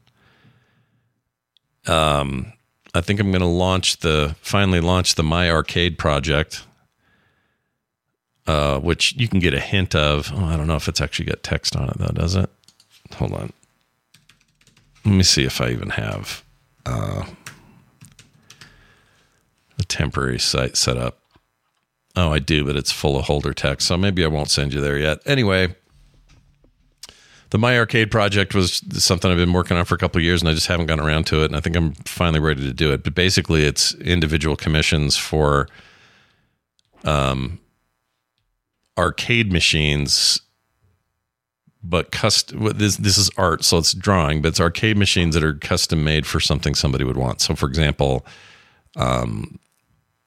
Um, 1.86 2.52
I 2.94 3.00
think 3.00 3.20
I'm 3.20 3.30
going 3.30 3.40
to 3.40 3.46
launch 3.46 3.98
the 3.98 4.36
finally 4.42 4.80
launch 4.80 5.14
the 5.14 5.22
My 5.22 5.50
Arcade 5.50 5.98
project, 5.98 6.64
uh, 8.46 8.78
which 8.78 9.14
you 9.16 9.28
can 9.28 9.40
get 9.40 9.54
a 9.54 9.60
hint 9.60 9.94
of. 9.94 10.30
Oh, 10.34 10.44
I 10.44 10.56
don't 10.56 10.66
know 10.66 10.76
if 10.76 10.88
it's 10.88 11.00
actually 11.00 11.24
got 11.24 11.42
text 11.42 11.74
on 11.74 11.88
it 11.88 11.98
though, 11.98 12.12
does 12.12 12.36
it? 12.36 12.50
Hold 13.14 13.32
on. 13.32 13.52
Let 15.04 15.14
me 15.14 15.22
see 15.22 15.44
if 15.44 15.60
I 15.60 15.70
even 15.70 15.90
have 15.90 16.44
uh, 16.86 17.24
a 19.78 19.84
temporary 19.84 20.38
site 20.38 20.76
set 20.76 20.96
up. 20.96 21.21
Oh, 22.14 22.32
I 22.32 22.38
do, 22.38 22.64
but 22.64 22.76
it's 22.76 22.92
full 22.92 23.18
of 23.18 23.24
holder 23.24 23.54
text, 23.54 23.88
so 23.88 23.96
maybe 23.96 24.24
I 24.24 24.28
won't 24.28 24.50
send 24.50 24.74
you 24.74 24.80
there 24.80 24.98
yet. 24.98 25.18
Anyway, 25.24 25.74
the 27.52 27.58
My 27.58 27.78
Arcade 27.78 28.10
project 28.10 28.54
was 28.54 28.82
something 29.02 29.30
I've 29.30 29.36
been 29.36 29.52
working 29.52 29.76
on 29.76 29.84
for 29.84 29.94
a 29.94 29.98
couple 29.98 30.20
years, 30.20 30.40
and 30.42 30.48
I 30.48 30.54
just 30.54 30.66
haven't 30.66 30.86
gotten 30.86 31.04
around 31.04 31.26
to 31.28 31.42
it. 31.42 31.46
And 31.46 31.56
I 31.56 31.60
think 31.60 31.76
I'm 31.76 31.92
finally 32.06 32.40
ready 32.40 32.62
to 32.62 32.72
do 32.72 32.92
it. 32.92 33.04
But 33.04 33.14
basically, 33.14 33.64
it's 33.64 33.94
individual 33.94 34.56
commissions 34.56 35.16
for 35.16 35.68
um, 37.04 37.60
arcade 38.98 39.52
machines, 39.52 40.40
but 41.82 42.10
custom. 42.10 42.72
This 42.76 42.96
this 42.96 43.18
is 43.18 43.30
art, 43.36 43.64
so 43.64 43.78
it's 43.78 43.92
drawing, 43.92 44.40
but 44.40 44.48
it's 44.48 44.60
arcade 44.60 44.96
machines 44.96 45.34
that 45.34 45.44
are 45.44 45.54
custom 45.54 46.04
made 46.04 46.26
for 46.26 46.40
something 46.40 46.74
somebody 46.74 47.04
would 47.04 47.16
want. 47.16 47.40
So, 47.40 47.54
for 47.54 47.68
example, 47.68 48.26
um, 48.96 49.58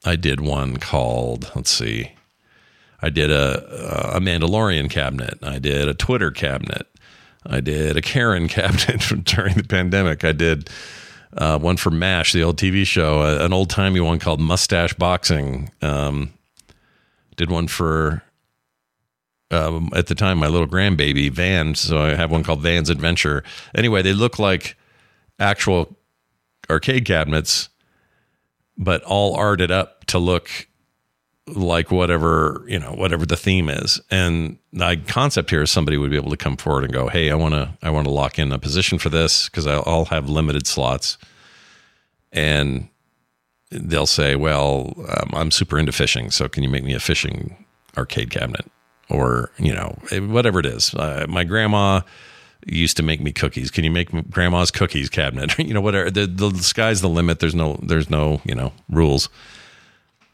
I 0.05 0.15
did 0.15 0.39
one 0.39 0.77
called 0.77 1.51
let's 1.55 1.71
see. 1.71 2.11
I 3.01 3.09
did 3.09 3.31
a 3.31 4.15
a 4.15 4.19
Mandalorian 4.19 4.89
cabinet. 4.89 5.39
I 5.41 5.59
did 5.59 5.87
a 5.87 5.93
Twitter 5.93 6.31
cabinet. 6.31 6.87
I 7.45 7.59
did 7.59 7.97
a 7.97 8.01
Karen 8.01 8.47
cabinet 8.49 9.01
during 9.25 9.55
the 9.55 9.63
pandemic. 9.63 10.23
I 10.23 10.31
did 10.31 10.69
uh, 11.37 11.59
one 11.59 11.77
for 11.77 11.91
MASH, 11.91 12.33
the 12.33 12.43
old 12.43 12.57
TV 12.57 12.85
show, 12.85 13.21
an 13.21 13.51
old 13.51 13.69
timey 13.69 13.99
one 13.99 14.19
called 14.19 14.39
Mustache 14.39 14.93
Boxing. 14.93 15.69
Um, 15.81 16.31
did 17.35 17.51
one 17.51 17.67
for 17.67 18.23
um, 19.51 19.89
at 19.95 20.07
the 20.07 20.15
time 20.15 20.37
my 20.37 20.47
little 20.47 20.67
grandbaby 20.67 21.31
Van. 21.31 21.75
So 21.75 21.99
I 21.99 22.15
have 22.15 22.31
one 22.31 22.43
called 22.43 22.61
Van's 22.61 22.89
Adventure. 22.89 23.43
Anyway, 23.75 24.01
they 24.01 24.13
look 24.13 24.39
like 24.39 24.77
actual 25.39 25.95
arcade 26.69 27.05
cabinets, 27.05 27.69
but 28.77 29.03
all 29.03 29.35
arted 29.35 29.71
up 29.71 30.05
to 30.05 30.19
look 30.19 30.67
like 31.47 31.91
whatever 31.91 32.63
you 32.67 32.79
know 32.79 32.91
whatever 32.91 33.25
the 33.25 33.37
theme 33.37 33.69
is. 33.69 34.01
And 34.09 34.57
the 34.73 34.99
concept 35.07 35.49
here 35.49 35.61
is 35.61 35.71
somebody 35.71 35.97
would 35.97 36.09
be 36.09 36.17
able 36.17 36.31
to 36.31 36.37
come 36.37 36.57
forward 36.57 36.83
and 36.83 36.93
go 36.93 37.07
hey 37.07 37.29
i 37.29 37.35
want 37.35 37.53
to 37.53 37.77
i 37.83 37.89
want 37.89 38.05
to 38.05 38.11
lock 38.11 38.39
in 38.39 38.51
a 38.51 38.57
position 38.59 38.97
for 38.97 39.09
this 39.09 39.47
because 39.47 39.67
i'll 39.67 40.05
have 40.05 40.29
limited 40.29 40.67
slots. 40.67 41.17
And 42.31 42.89
they'll 43.71 44.05
say 44.05 44.35
well 44.35 44.93
um, 45.09 45.29
i'm 45.33 45.51
super 45.51 45.77
into 45.77 45.91
fishing 45.91 46.31
so 46.31 46.47
can 46.47 46.63
you 46.63 46.69
make 46.69 46.83
me 46.83 46.93
a 46.93 46.99
fishing 46.99 47.65
arcade 47.97 48.29
cabinet? 48.31 48.65
Or 49.07 49.51
you 49.59 49.71
know 49.71 49.99
whatever 50.11 50.59
it 50.59 50.65
is. 50.65 50.95
Uh, 50.95 51.27
my 51.29 51.43
grandma 51.43 52.01
used 52.65 52.97
to 52.97 53.03
make 53.03 53.21
me 53.21 53.31
cookies 53.31 53.69
can 53.69 53.83
you 53.83 53.91
make 53.91 54.09
grandma's 54.29 54.71
cookies 54.71 55.09
cabinet 55.09 55.57
you 55.59 55.73
know 55.73 55.81
whatever 55.81 56.09
the, 56.09 56.25
the 56.25 56.51
sky's 56.57 57.01
the 57.01 57.09
limit 57.09 57.39
there's 57.39 57.55
no 57.55 57.79
there's 57.83 58.09
no 58.09 58.41
you 58.43 58.55
know 58.55 58.73
rules 58.89 59.29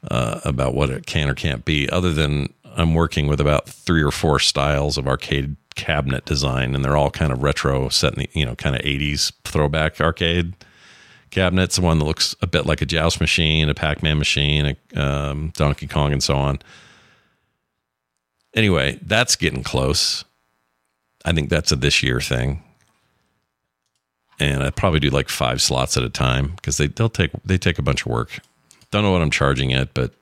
uh, 0.09 0.39
about 0.43 0.73
what 0.73 0.89
it 0.89 1.05
can 1.05 1.29
or 1.29 1.33
can't 1.33 1.65
be, 1.65 1.89
other 1.89 2.11
than 2.11 2.53
I'm 2.65 2.93
working 2.93 3.27
with 3.27 3.39
about 3.39 3.67
three 3.67 4.01
or 4.01 4.11
four 4.11 4.39
styles 4.39 4.97
of 4.97 5.07
arcade 5.07 5.55
cabinet 5.75 6.25
design, 6.25 6.75
and 6.75 6.83
they're 6.83 6.97
all 6.97 7.11
kind 7.11 7.31
of 7.31 7.43
retro, 7.43 7.89
set 7.89 8.13
in 8.13 8.19
the, 8.19 8.29
you 8.33 8.45
know, 8.45 8.55
kind 8.55 8.75
of 8.75 8.81
80s 8.81 9.31
throwback 9.43 10.01
arcade 10.01 10.53
cabinets. 11.29 11.79
One 11.79 11.99
that 11.99 12.05
looks 12.05 12.35
a 12.41 12.47
bit 12.47 12.65
like 12.65 12.81
a 12.81 12.85
Joust 12.85 13.19
machine, 13.19 13.69
a 13.69 13.73
Pac 13.73 14.01
Man 14.01 14.17
machine, 14.17 14.75
a 14.95 15.01
um, 15.01 15.51
Donkey 15.55 15.87
Kong, 15.87 16.11
and 16.11 16.23
so 16.23 16.35
on. 16.35 16.59
Anyway, 18.53 18.99
that's 19.03 19.35
getting 19.35 19.63
close. 19.63 20.25
I 21.25 21.33
think 21.33 21.49
that's 21.49 21.71
a 21.71 21.75
this 21.75 22.01
year 22.01 22.19
thing. 22.19 22.63
And 24.39 24.63
I 24.63 24.71
probably 24.71 24.99
do 24.99 25.09
like 25.09 25.29
five 25.29 25.61
slots 25.61 25.97
at 25.97 26.03
a 26.03 26.09
time 26.09 26.53
because 26.55 26.77
they 26.77 26.87
they'll 26.87 27.09
take 27.09 27.31
they 27.45 27.57
take 27.57 27.77
a 27.77 27.83
bunch 27.83 28.01
of 28.01 28.07
work. 28.07 28.39
Don't 28.89 29.03
know 29.03 29.11
what 29.11 29.21
I'm 29.21 29.31
charging 29.31 29.69
yet, 29.69 29.93
but 29.93 30.13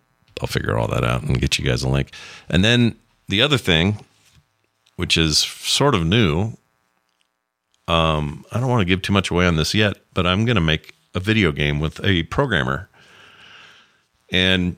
I'll 0.41 0.47
figure 0.47 0.77
all 0.77 0.87
that 0.87 1.03
out 1.03 1.23
and 1.23 1.39
get 1.39 1.57
you 1.57 1.65
guys 1.65 1.83
a 1.83 1.89
link. 1.89 2.11
And 2.49 2.63
then 2.63 2.97
the 3.27 3.41
other 3.41 3.57
thing, 3.57 4.05
which 4.95 5.17
is 5.17 5.39
sort 5.39 5.95
of 5.95 6.05
new, 6.05 6.53
um, 7.87 8.45
I 8.51 8.59
don't 8.59 8.69
want 8.69 8.81
to 8.81 8.85
give 8.85 9.01
too 9.01 9.13
much 9.13 9.31
away 9.31 9.47
on 9.47 9.55
this 9.55 9.73
yet, 9.73 9.97
but 10.13 10.27
I'm 10.27 10.45
going 10.45 10.55
to 10.55 10.61
make 10.61 10.93
a 11.15 11.19
video 11.19 11.51
game 11.51 11.79
with 11.79 12.03
a 12.03 12.23
programmer. 12.23 12.89
And 14.31 14.75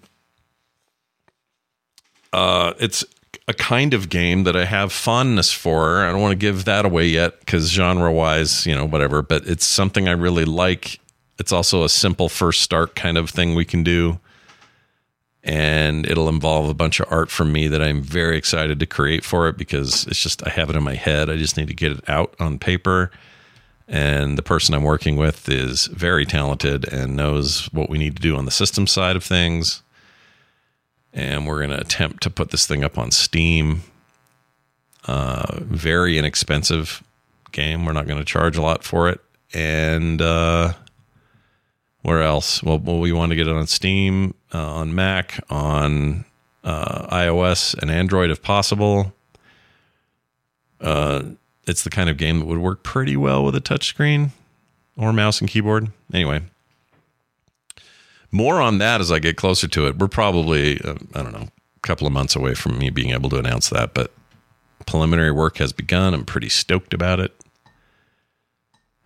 uh, 2.32 2.74
it's 2.80 3.04
a 3.48 3.54
kind 3.54 3.94
of 3.94 4.10
game 4.10 4.44
that 4.44 4.56
I 4.56 4.66
have 4.66 4.94
fondness 4.94 5.52
for. 5.52 6.06
I 6.06 6.12
don't 6.12 6.22
want 6.22 6.32
to 6.34 6.38
give 6.38 6.66
that 6.66 6.86
away 6.86 7.08
yet 7.08 7.40
because 7.40 7.70
genre 7.70 8.12
wise, 8.12 8.66
you 8.66 8.76
know, 8.76 8.86
whatever, 8.86 9.22
but 9.22 9.48
it's 9.48 9.66
something 9.66 10.08
I 10.08 10.12
really 10.12 10.46
like 10.46 11.02
it's 11.42 11.52
also 11.52 11.84
a 11.84 11.90
simple 11.90 12.30
first 12.30 12.62
start 12.62 12.96
kind 12.96 13.18
of 13.18 13.32
thing 13.32 13.56
we 13.56 13.66
can 13.66 13.84
do. 13.84 14.20
And 15.44 16.06
it'll 16.06 16.30
involve 16.30 16.70
a 16.70 16.76
bunch 16.76 17.00
of 17.00 17.08
art 17.10 17.32
from 17.32 17.52
me 17.52 17.68
that 17.68 17.82
I'm 17.82 18.04
very 18.04 18.38
excited 18.38 18.80
to 18.80 18.86
create 18.86 19.26
for 19.26 19.48
it 19.48 19.58
because 19.58 20.06
it's 20.06 20.22
just, 20.22 20.46
I 20.46 20.52
have 20.52 20.70
it 20.70 20.76
in 20.76 20.84
my 20.84 20.94
head. 20.94 21.32
I 21.32 21.38
just 21.38 21.58
need 21.58 21.68
to 21.70 21.74
get 21.74 21.94
it 21.94 22.08
out 22.08 22.36
on 22.40 22.60
paper. 22.60 23.10
And 23.88 24.38
the 24.38 24.44
person 24.44 24.76
I'm 24.76 24.84
working 24.84 25.18
with 25.18 25.50
is 25.50 25.88
very 25.88 26.28
talented 26.28 26.88
and 26.94 27.16
knows 27.16 27.66
what 27.74 27.90
we 27.90 27.98
need 27.98 28.16
to 28.18 28.22
do 28.22 28.38
on 28.38 28.46
the 28.46 28.52
system 28.52 28.86
side 28.86 29.16
of 29.16 29.24
things. 29.24 29.82
And 31.14 31.46
we're 31.46 31.58
going 31.58 31.72
to 31.72 31.82
attempt 31.82 32.24
to 32.24 32.30
put 32.30 32.52
this 32.52 32.66
thing 32.66 32.84
up 32.84 32.98
on 32.98 33.12
Steam. 33.12 33.82
Uh, 35.06 35.60
very 35.62 36.18
inexpensive 36.18 37.04
game. 37.52 37.86
We're 37.86 37.94
not 37.94 38.08
going 38.08 38.20
to 38.20 38.26
charge 38.26 38.58
a 38.58 38.62
lot 38.62 38.84
for 38.84 39.10
it. 39.10 39.20
And, 39.54 40.22
uh, 40.22 40.74
where 42.02 42.22
else? 42.22 42.64
Well, 42.64 42.80
well 42.80 43.00
we 43.00 43.12
want 43.12 43.32
to 43.32 43.36
get 43.36 43.48
it 43.48 43.56
on 43.56 43.68
Steam, 43.68 44.34
uh, 44.54 44.74
on 44.74 44.96
Mac, 44.96 45.44
on 45.50 46.26
uh, 46.64 47.08
iOS 47.16 47.78
and 47.78 47.92
Android 47.92 48.30
if 48.30 48.42
possible. 48.42 49.14
Uh, 50.80 51.24
it's 51.68 51.84
the 51.84 51.90
kind 51.90 52.10
of 52.10 52.18
game 52.18 52.40
that 52.40 52.46
would 52.46 52.58
work 52.58 52.84
pretty 52.84 53.16
well 53.16 53.44
with 53.44 53.56
a 53.56 53.62
touchscreen 53.62 54.32
or 54.98 55.14
mouse 55.14 55.40
and 55.40 55.50
keyboard. 55.50 55.90
Anyway, 56.14 56.42
more 58.32 58.62
on 58.62 58.78
that 58.78 59.02
as 59.02 59.12
I 59.12 59.20
get 59.20 59.38
closer 59.38 59.68
to 59.68 59.88
it. 59.88 59.98
We're 59.98 60.08
probably, 60.08 60.80
uh, 60.82 60.96
I 61.14 61.22
don't 61.22 61.34
know, 61.34 61.48
a 61.76 61.80
couple 61.82 62.08
of 62.08 62.14
months 62.14 62.36
away 62.36 62.54
from 62.54 62.78
me 62.78 62.90
being 62.90 63.12
able 63.12 63.30
to 63.32 63.38
announce 63.38 63.70
that, 63.70 63.94
but 63.94 64.12
preliminary 64.86 65.32
work 65.32 65.58
has 65.58 65.74
begun. 65.74 66.14
I'm 66.14 66.26
pretty 66.26 66.50
stoked 66.50 66.94
about 66.94 67.20
it. 67.20 67.34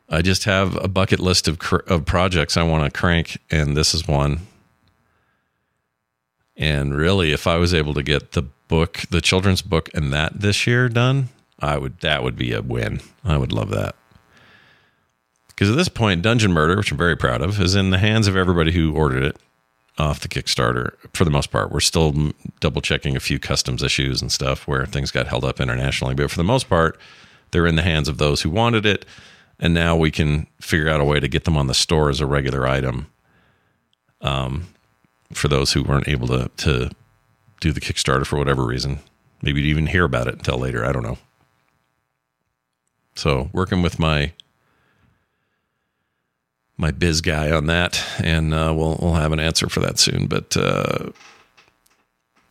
I 0.08 0.22
just 0.22 0.44
have 0.44 0.76
a 0.84 0.88
bucket 0.88 1.20
list 1.20 1.48
of 1.48 1.58
cr- 1.58 1.88
of 1.88 2.06
projects 2.06 2.58
I 2.58 2.64
want 2.64 2.92
to 2.92 3.00
crank, 3.00 3.40
and 3.50 3.76
this 3.76 3.94
is 3.96 4.08
one. 4.08 4.48
And 6.56 6.96
really, 6.96 7.32
if 7.34 7.48
I 7.48 7.58
was 7.58 7.74
able 7.74 7.94
to 7.96 8.04
get 8.04 8.34
the 8.34 8.44
book, 8.44 9.02
the 9.10 9.22
children's 9.22 9.62
book, 9.62 9.90
and 9.94 10.14
that 10.14 10.40
this 10.40 10.68
year 10.68 10.90
done, 10.90 11.30
I 11.60 11.78
would. 11.78 12.00
That 12.02 12.24
would 12.24 12.36
be 12.36 12.54
a 12.54 12.62
win. 12.62 13.02
I 13.24 13.38
would 13.38 13.52
love 13.52 13.72
that. 13.72 13.96
Because 15.56 15.70
at 15.70 15.78
this 15.78 15.90
point, 15.90 16.22
Dungeon 16.22 16.52
Murder, 16.52 16.76
which 16.76 16.92
I'm 16.92 16.98
very 16.98 17.16
proud 17.16 17.42
of, 17.42 17.62
is 17.62 17.76
in 17.76 17.90
the 17.90 17.98
hands 17.98 18.28
of 18.28 18.36
everybody 18.36 18.74
who 18.74 18.94
ordered 18.94 19.24
it 19.24 19.38
off 19.98 20.20
the 20.20 20.28
Kickstarter. 20.28 20.92
For 21.14 21.24
the 21.24 21.32
most 21.32 21.50
part, 21.52 21.72
we're 21.72 21.80
still 21.80 22.34
double 22.60 22.82
checking 22.82 23.16
a 23.16 23.22
few 23.22 23.40
customs 23.40 23.82
issues 23.82 24.22
and 24.22 24.32
stuff 24.32 24.68
where 24.68 24.86
things 24.86 25.12
got 25.12 25.28
held 25.28 25.46
up 25.46 25.62
internationally, 25.62 26.14
but 26.14 26.30
for 26.30 26.38
the 26.38 26.44
most 26.44 26.68
part, 26.68 27.00
they're 27.52 27.66
in 27.66 27.78
the 27.78 27.82
hands 27.82 28.10
of 28.10 28.18
those 28.18 28.42
who 28.42 28.50
wanted 28.50 28.86
it 28.86 29.06
and 29.60 29.74
now 29.74 29.96
we 29.96 30.12
can 30.12 30.48
figure 30.60 30.90
out 30.90 31.00
a 31.00 31.06
way 31.06 31.20
to 31.20 31.28
get 31.28 31.46
them 31.46 31.58
on 31.58 31.68
the 31.68 31.74
store 31.74 32.10
as 32.10 32.20
a 32.20 32.26
regular 32.26 32.68
item. 32.68 33.08
Um, 34.22 34.68
for 35.34 35.48
those 35.48 35.74
who 35.74 35.84
weren't 35.84 36.08
able 36.08 36.28
to 36.28 36.50
to 36.58 36.90
do 37.60 37.72
the 37.72 37.80
Kickstarter 37.80 38.26
for 38.26 38.38
whatever 38.38 38.66
reason, 38.66 39.00
maybe 39.42 39.62
even 39.64 39.88
hear 39.88 40.04
about 40.04 40.28
it 40.28 40.36
until 40.36 40.58
later. 40.58 40.86
I 40.86 40.92
don't 40.92 41.04
know. 41.04 41.18
So 43.16 43.50
working 43.54 43.82
with 43.82 43.98
my 43.98 44.34
my 46.78 46.92
biz 46.92 47.22
guy 47.22 47.52
on 47.52 47.68
that, 47.68 48.04
and 48.24 48.54
uh, 48.54 48.74
we'll 48.76 48.98
we'll 49.02 49.14
have 49.14 49.32
an 49.32 49.40
answer 49.40 49.70
for 49.70 49.80
that 49.82 50.00
soon. 50.00 50.28
But 50.28 50.56
uh, 50.58 51.12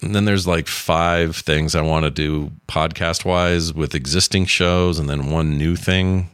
and 0.00 0.14
then 0.14 0.24
there's 0.24 0.46
like 0.46 0.66
five 0.66 1.36
things 1.36 1.74
I 1.74 1.82
want 1.82 2.04
to 2.04 2.10
do 2.10 2.52
podcast 2.68 3.24
wise 3.24 3.72
with 3.72 3.94
existing 3.94 4.46
shows, 4.46 4.98
and 4.98 5.08
then 5.08 5.30
one 5.30 5.58
new 5.58 5.76
thing 5.76 6.30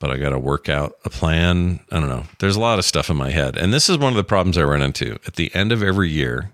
but 0.00 0.10
I 0.10 0.16
got 0.16 0.30
to 0.30 0.38
work 0.38 0.68
out 0.68 0.96
a 1.04 1.10
plan. 1.10 1.78
I 1.92 2.00
don't 2.00 2.08
know. 2.08 2.24
There's 2.38 2.56
a 2.56 2.60
lot 2.60 2.80
of 2.80 2.84
stuff 2.84 3.10
in 3.10 3.16
my 3.16 3.30
head. 3.30 3.56
And 3.56 3.72
this 3.72 3.88
is 3.88 3.98
one 3.98 4.12
of 4.12 4.16
the 4.16 4.24
problems 4.24 4.58
I 4.58 4.62
run 4.64 4.82
into 4.82 5.18
at 5.26 5.34
the 5.34 5.54
end 5.54 5.70
of 5.70 5.82
every 5.82 6.08
year 6.08 6.52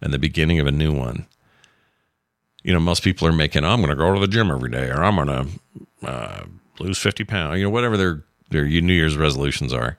and 0.00 0.14
the 0.14 0.18
beginning 0.18 0.60
of 0.60 0.66
a 0.66 0.72
new 0.72 0.92
one. 0.92 1.26
You 2.62 2.72
know, 2.72 2.80
most 2.80 3.02
people 3.02 3.26
are 3.26 3.32
making, 3.32 3.64
I'm 3.64 3.80
going 3.80 3.90
to 3.90 3.96
go 3.96 4.14
to 4.14 4.20
the 4.20 4.28
gym 4.28 4.50
every 4.50 4.70
day 4.70 4.88
or 4.90 5.02
I'm 5.02 5.16
going 5.16 5.26
to 5.26 6.08
uh, 6.08 6.44
lose 6.78 6.98
50 6.98 7.24
pounds, 7.24 7.58
you 7.58 7.64
know, 7.64 7.70
whatever 7.70 7.96
their, 7.96 8.22
their 8.50 8.64
New 8.66 8.92
Year's 8.92 9.16
resolutions 9.16 9.72
are. 9.72 9.96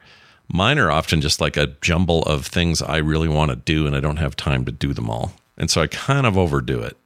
Mine 0.52 0.80
are 0.80 0.92
often 0.92 1.22
just 1.22 1.40
like 1.40 1.58
a 1.58 1.76
jumble 1.82 2.24
of 2.24 2.46
things 2.46 2.82
I 2.82 2.98
really 2.98 3.28
want 3.28 3.52
to 3.52 3.56
do 3.56 3.86
and 3.86 3.96
I 3.96 4.00
don't 4.00 4.18
have 4.18 4.36
time 4.36 4.66
to 4.66 4.72
do 4.72 4.94
them 4.94 5.10
all. 5.10 5.34
And 5.58 5.70
so 5.70 5.82
I 5.82 5.88
kind 5.88 6.26
of 6.26 6.38
overdo 6.38 6.82
it. 6.82 6.98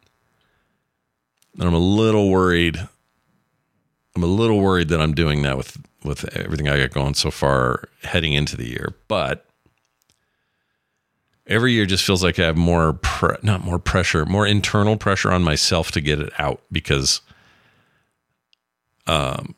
And 1.60 1.68
I'm 1.68 1.74
a 1.74 1.80
little 1.80 2.30
worried 2.30 2.88
I'm 4.16 4.24
a 4.24 4.28
little 4.28 4.60
worried 4.60 4.90
that 4.90 5.02
I'm 5.02 5.14
doing 5.14 5.42
that 5.42 5.58
with 5.58 5.78
with 6.04 6.36
everything 6.38 6.68
I 6.68 6.78
got 6.78 6.92
going 6.92 7.14
so 7.14 7.32
far 7.32 7.86
heading 8.04 8.34
into 8.34 8.58
the 8.58 8.68
year. 8.68 8.94
But 9.08 9.46
every 11.48 11.72
year 11.74 11.86
just 11.86 12.06
feels 12.06 12.24
like 12.24 12.38
I 12.38 12.46
have 12.46 12.58
more 12.58 12.94
pre- 12.94 13.38
not 13.42 13.64
more 13.64 13.80
pressure, 13.80 14.26
more 14.26 14.46
internal 14.46 14.98
pressure 14.98 15.32
on 15.32 15.44
myself 15.44 15.92
to 15.92 16.02
get 16.02 16.20
it 16.20 16.32
out 16.40 16.62
because 16.72 17.22
um 19.08 19.56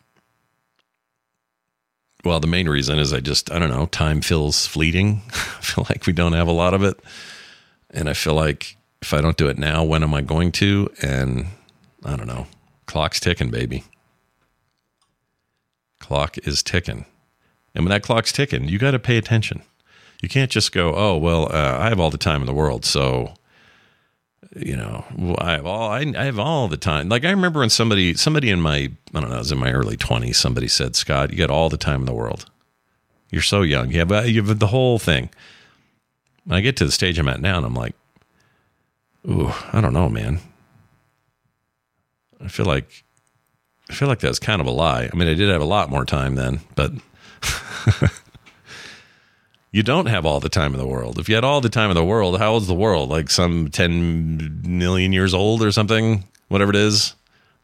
well, 2.25 2.39
the 2.39 2.47
main 2.47 2.67
reason 2.67 2.99
is 2.99 3.13
I 3.13 3.19
just 3.19 3.51
I 3.51 3.59
don't 3.59 3.69
know, 3.69 3.85
time 3.87 4.21
feels 4.21 4.65
fleeting. 4.65 5.21
I 5.29 5.61
feel 5.61 5.85
like 5.89 6.05
we 6.05 6.13
don't 6.13 6.33
have 6.33 6.47
a 6.47 6.51
lot 6.51 6.73
of 6.73 6.83
it. 6.83 6.99
And 7.91 8.09
I 8.09 8.13
feel 8.13 8.33
like 8.33 8.75
if 9.01 9.13
I 9.13 9.21
don't 9.21 9.37
do 9.37 9.47
it 9.47 9.57
now, 9.57 9.83
when 9.83 10.03
am 10.03 10.13
I 10.13 10.21
going 10.21 10.51
to? 10.53 10.89
And 11.01 11.47
I 12.03 12.15
don't 12.15 12.27
know. 12.27 12.47
Clock's 12.87 13.19
ticking, 13.19 13.51
baby 13.51 13.83
clock 16.05 16.37
is 16.39 16.61
ticking. 16.61 17.05
And 17.73 17.83
when 17.83 17.89
that 17.89 18.03
clock's 18.03 18.31
ticking, 18.31 18.67
you 18.67 18.77
got 18.77 18.91
to 18.91 18.99
pay 18.99 19.17
attention. 19.17 19.63
You 20.21 20.29
can't 20.29 20.51
just 20.51 20.71
go, 20.71 20.93
oh, 20.95 21.17
well, 21.17 21.51
uh, 21.51 21.77
I 21.79 21.89
have 21.89 21.99
all 21.99 22.11
the 22.11 22.17
time 22.17 22.41
in 22.41 22.45
the 22.45 22.53
world. 22.53 22.85
So, 22.85 23.33
you 24.55 24.75
know, 24.75 25.05
I 25.39 25.53
have 25.53 25.65
all, 25.65 25.89
I, 25.89 25.99
I, 25.99 26.25
have 26.25 26.39
all 26.39 26.67
the 26.67 26.77
time. 26.77 27.09
Like 27.09 27.25
I 27.25 27.31
remember 27.31 27.59
when 27.59 27.69
somebody, 27.69 28.13
somebody 28.13 28.49
in 28.49 28.61
my, 28.61 28.91
I 29.13 29.19
don't 29.19 29.29
know, 29.29 29.35
I 29.35 29.39
was 29.39 29.51
in 29.51 29.57
my 29.57 29.71
early 29.71 29.97
twenties, 29.97 30.37
somebody 30.37 30.67
said, 30.67 30.95
Scott, 30.95 31.31
you 31.31 31.37
got 31.37 31.49
all 31.49 31.69
the 31.69 31.77
time 31.77 32.01
in 32.01 32.05
the 32.05 32.13
world. 32.13 32.49
You're 33.31 33.41
so 33.41 33.61
young. 33.63 33.91
You 33.91 33.99
have, 33.99 34.29
you 34.29 34.43
have 34.43 34.59
the 34.59 34.67
whole 34.67 34.99
thing. 34.99 35.29
I 36.49 36.61
get 36.61 36.77
to 36.77 36.85
the 36.85 36.91
stage 36.91 37.17
I'm 37.17 37.27
at 37.27 37.41
now 37.41 37.57
and 37.57 37.65
I'm 37.65 37.73
like, 37.73 37.95
ooh, 39.27 39.51
I 39.73 39.81
don't 39.81 39.93
know, 39.93 40.09
man. 40.09 40.39
I 42.39 42.47
feel 42.47 42.65
like 42.65 43.03
I 43.89 43.93
feel 43.93 44.07
like 44.07 44.19
that's 44.19 44.39
kind 44.39 44.61
of 44.61 44.67
a 44.67 44.71
lie. 44.71 45.09
I 45.11 45.15
mean, 45.15 45.27
I 45.27 45.33
did 45.33 45.49
have 45.49 45.61
a 45.61 45.65
lot 45.65 45.89
more 45.89 46.05
time 46.05 46.35
then, 46.35 46.61
but 46.75 46.91
you 49.75 49.83
don't 49.83 50.05
have 50.05 50.25
all 50.25 50.39
the 50.39 50.47
time 50.47 50.71
in 50.71 50.79
the 50.79 50.87
world. 50.87 51.19
If 51.19 51.27
you 51.27 51.35
had 51.35 51.43
all 51.43 51.59
the 51.59 51.67
time 51.67 51.89
in 51.89 51.97
the 51.97 52.05
world, 52.05 52.39
how 52.39 52.53
old's 52.53 52.65
the 52.65 52.73
world? 52.73 53.09
Like 53.09 53.29
some 53.29 53.67
10 53.67 54.61
million 54.65 55.11
years 55.11 55.33
old 55.33 55.61
or 55.61 55.69
something? 55.69 56.23
Whatever 56.47 56.69
it 56.69 56.77
is. 56.77 57.13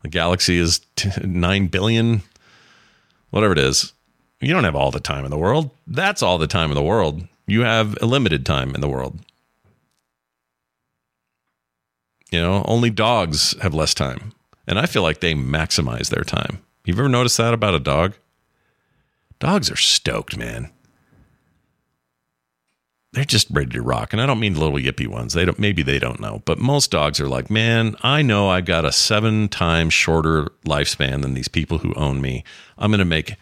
The 0.02 0.10
galaxy 0.10 0.58
is 0.58 0.82
t- 0.98 1.10
9 1.24 1.68
billion. 1.68 2.22
Whatever 3.30 3.54
it 3.54 3.60
is. 3.60 3.94
You 4.42 4.52
don't 4.52 4.66
have 4.66 4.76
all 4.76 4.92
the 4.92 5.00
time 5.00 5.24
in 5.24 5.32
the 5.32 5.38
world. 5.38 5.70
That's 5.88 6.22
all 6.22 6.38
the 6.38 6.48
time 6.48 6.70
in 6.70 6.76
the 6.76 6.84
world. 6.84 7.26
You 7.48 7.62
have 7.62 7.98
a 8.02 8.06
limited 8.06 8.46
time 8.46 8.76
in 8.76 8.82
the 8.82 8.90
world. 8.90 9.18
You 12.30 12.42
know, 12.42 12.66
only 12.68 12.90
dogs 12.90 13.56
have 13.62 13.74
less 13.74 13.94
time. 13.94 14.34
And 14.68 14.78
I 14.78 14.86
feel 14.86 15.02
like 15.02 15.22
they 15.22 15.34
maximize 15.34 16.10
their 16.10 16.26
time. 16.26 16.62
You've 16.84 17.00
ever 17.00 17.08
noticed 17.08 17.38
that 17.38 17.54
about 17.54 17.74
a 17.74 17.80
dog? 17.80 18.16
Dogs 19.40 19.72
are 19.72 19.78
stoked, 19.78 20.36
man. 20.36 20.72
They're 23.14 23.26
just 23.26 23.48
ready 23.52 23.72
to 23.72 23.82
rock. 23.82 24.14
And 24.14 24.22
I 24.22 24.26
don't 24.26 24.40
mean 24.40 24.58
little 24.58 24.78
yippy 24.78 25.08
ones. 25.08 25.34
They 25.34 25.44
don't 25.44 25.60
maybe 25.60 25.84
they 25.84 26.00
don't 26.00 26.22
know. 26.22 26.42
But 26.46 26.60
most 26.60 26.92
dogs 26.92 27.20
are 27.20 27.28
like, 27.28 27.50
man, 27.50 27.96
I 28.02 28.22
know 28.22 28.50
I've 28.50 28.66
got 28.66 28.86
a 28.86 28.92
seven 28.92 29.50
times 29.50 29.94
shorter 29.94 30.46
lifespan 30.66 31.22
than 31.22 31.34
these 31.34 31.50
people 31.50 31.80
who 31.80 31.94
own 31.96 32.22
me. 32.22 32.46
I'm 32.78 32.90
gonna 32.92 33.04
make 33.04 33.36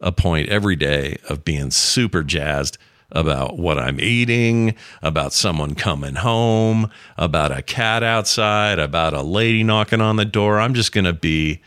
a 0.00 0.12
point 0.12 0.48
every 0.48 0.76
day 0.76 1.16
of 1.28 1.44
being 1.44 1.70
super 1.70 2.22
jazzed 2.22 2.78
about 3.10 3.56
what 3.58 3.78
I'm 3.78 4.00
eating, 4.00 4.74
about 5.02 5.32
someone 5.32 5.74
coming 5.74 6.16
home, 6.16 6.90
about 7.16 7.56
a 7.56 7.62
cat 7.62 8.02
outside, 8.02 8.78
about 8.78 9.14
a 9.14 9.22
lady 9.22 9.62
knocking 9.62 10.00
on 10.00 10.16
the 10.16 10.24
door. 10.24 10.58
I'm 10.58 10.74
just 10.74 10.92
going 10.92 11.04
to 11.04 11.12
be, 11.12 11.62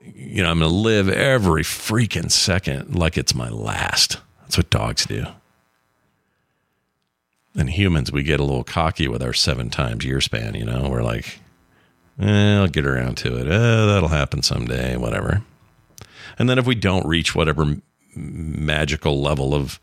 you 0.00 0.42
know, 0.42 0.50
I'm 0.50 0.60
going 0.60 0.70
to 0.70 0.76
live 0.76 1.08
every 1.08 1.62
freaking 1.62 2.30
second 2.30 2.94
like 2.94 3.18
it's 3.18 3.34
my 3.34 3.48
last. 3.48 4.18
That's 4.42 4.56
what 4.56 4.70
dogs 4.70 5.06
do. 5.06 5.26
And 7.56 7.70
humans, 7.70 8.12
we 8.12 8.22
get 8.22 8.40
a 8.40 8.44
little 8.44 8.64
cocky 8.64 9.08
with 9.08 9.22
our 9.22 9.32
seven 9.32 9.70
times 9.70 10.04
year 10.04 10.20
span, 10.20 10.54
you 10.54 10.64
know, 10.64 10.88
we're 10.88 11.02
like, 11.02 11.40
eh, 12.20 12.56
I'll 12.56 12.68
get 12.68 12.86
around 12.86 13.16
to 13.18 13.36
it. 13.36 13.48
Eh, 13.48 13.86
that'll 13.86 14.08
happen 14.08 14.42
someday, 14.42 14.96
whatever. 14.96 15.42
And 16.38 16.48
then 16.48 16.58
if 16.58 16.66
we 16.66 16.76
don't 16.76 17.06
reach 17.06 17.34
whatever 17.34 17.76
magical 18.14 19.20
level 19.20 19.54
of 19.54 19.80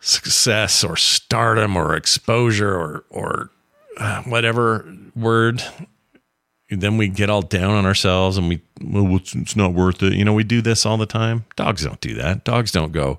success 0.00 0.84
or 0.84 0.96
stardom 0.96 1.76
or 1.76 1.94
exposure 1.96 2.74
or 2.74 3.04
or 3.10 3.50
uh, 3.98 4.22
whatever 4.22 4.88
word 5.16 5.62
then 6.70 6.96
we 6.96 7.08
get 7.08 7.30
all 7.30 7.42
down 7.42 7.72
on 7.72 7.84
ourselves 7.84 8.36
and 8.36 8.48
we 8.48 8.60
well 8.80 9.16
it's, 9.16 9.56
not 9.56 9.74
worth 9.74 10.02
it 10.02 10.12
you 10.12 10.24
know 10.24 10.32
we 10.32 10.44
do 10.44 10.62
this 10.62 10.86
all 10.86 10.96
the 10.96 11.06
time 11.06 11.44
dogs 11.56 11.82
don't 11.82 12.00
do 12.00 12.14
that 12.14 12.44
dogs 12.44 12.70
don't 12.70 12.92
go 12.92 13.18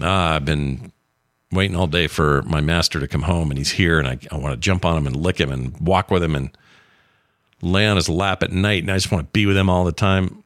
ah 0.00 0.36
i've 0.36 0.44
been 0.44 0.92
waiting 1.52 1.76
all 1.76 1.86
day 1.86 2.06
for 2.06 2.42
my 2.42 2.60
master 2.60 2.98
to 2.98 3.08
come 3.08 3.22
home 3.22 3.50
and 3.50 3.58
he's 3.58 3.72
here 3.72 3.98
and 3.98 4.08
i, 4.08 4.18
I 4.30 4.36
want 4.36 4.54
to 4.54 4.60
jump 4.60 4.84
on 4.84 4.96
him 4.96 5.06
and 5.06 5.16
lick 5.16 5.38
him 5.38 5.52
and 5.52 5.78
walk 5.78 6.10
with 6.10 6.22
him 6.22 6.34
and 6.34 6.56
lay 7.62 7.86
on 7.86 7.96
his 7.96 8.08
lap 8.08 8.42
at 8.42 8.50
night 8.52 8.82
and 8.82 8.90
i 8.90 8.96
just 8.96 9.12
want 9.12 9.26
to 9.26 9.32
be 9.32 9.46
with 9.46 9.56
him 9.56 9.70
all 9.70 9.84
the 9.84 9.92
time 9.92 10.44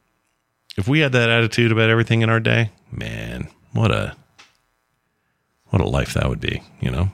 if 0.78 0.86
we 0.86 1.00
had 1.00 1.10
that 1.12 1.28
attitude 1.28 1.72
about 1.72 1.90
everything 1.90 2.22
in 2.22 2.30
our 2.30 2.38
day, 2.38 2.70
man, 2.92 3.48
what 3.72 3.90
a 3.90 4.14
what 5.70 5.82
a 5.82 5.88
life 5.88 6.14
that 6.14 6.28
would 6.28 6.40
be, 6.40 6.62
you 6.80 6.90
know? 6.90 7.10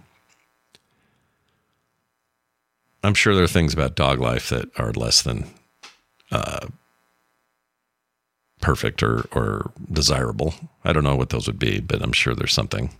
I'm 3.02 3.14
sure 3.14 3.34
there 3.34 3.44
are 3.44 3.48
things 3.48 3.72
about 3.72 3.96
dog 3.96 4.20
life 4.20 4.50
that 4.50 4.68
are 4.78 4.92
less 4.92 5.22
than 5.22 5.46
uh, 6.30 6.66
perfect 8.60 9.02
or 9.02 9.26
or 9.32 9.72
desirable. 9.90 10.54
I 10.84 10.92
don't 10.92 11.02
know 11.02 11.16
what 11.16 11.30
those 11.30 11.46
would 11.46 11.58
be, 11.58 11.80
but 11.80 12.02
I'm 12.02 12.12
sure 12.12 12.34
there's 12.34 12.52
something. 12.52 12.90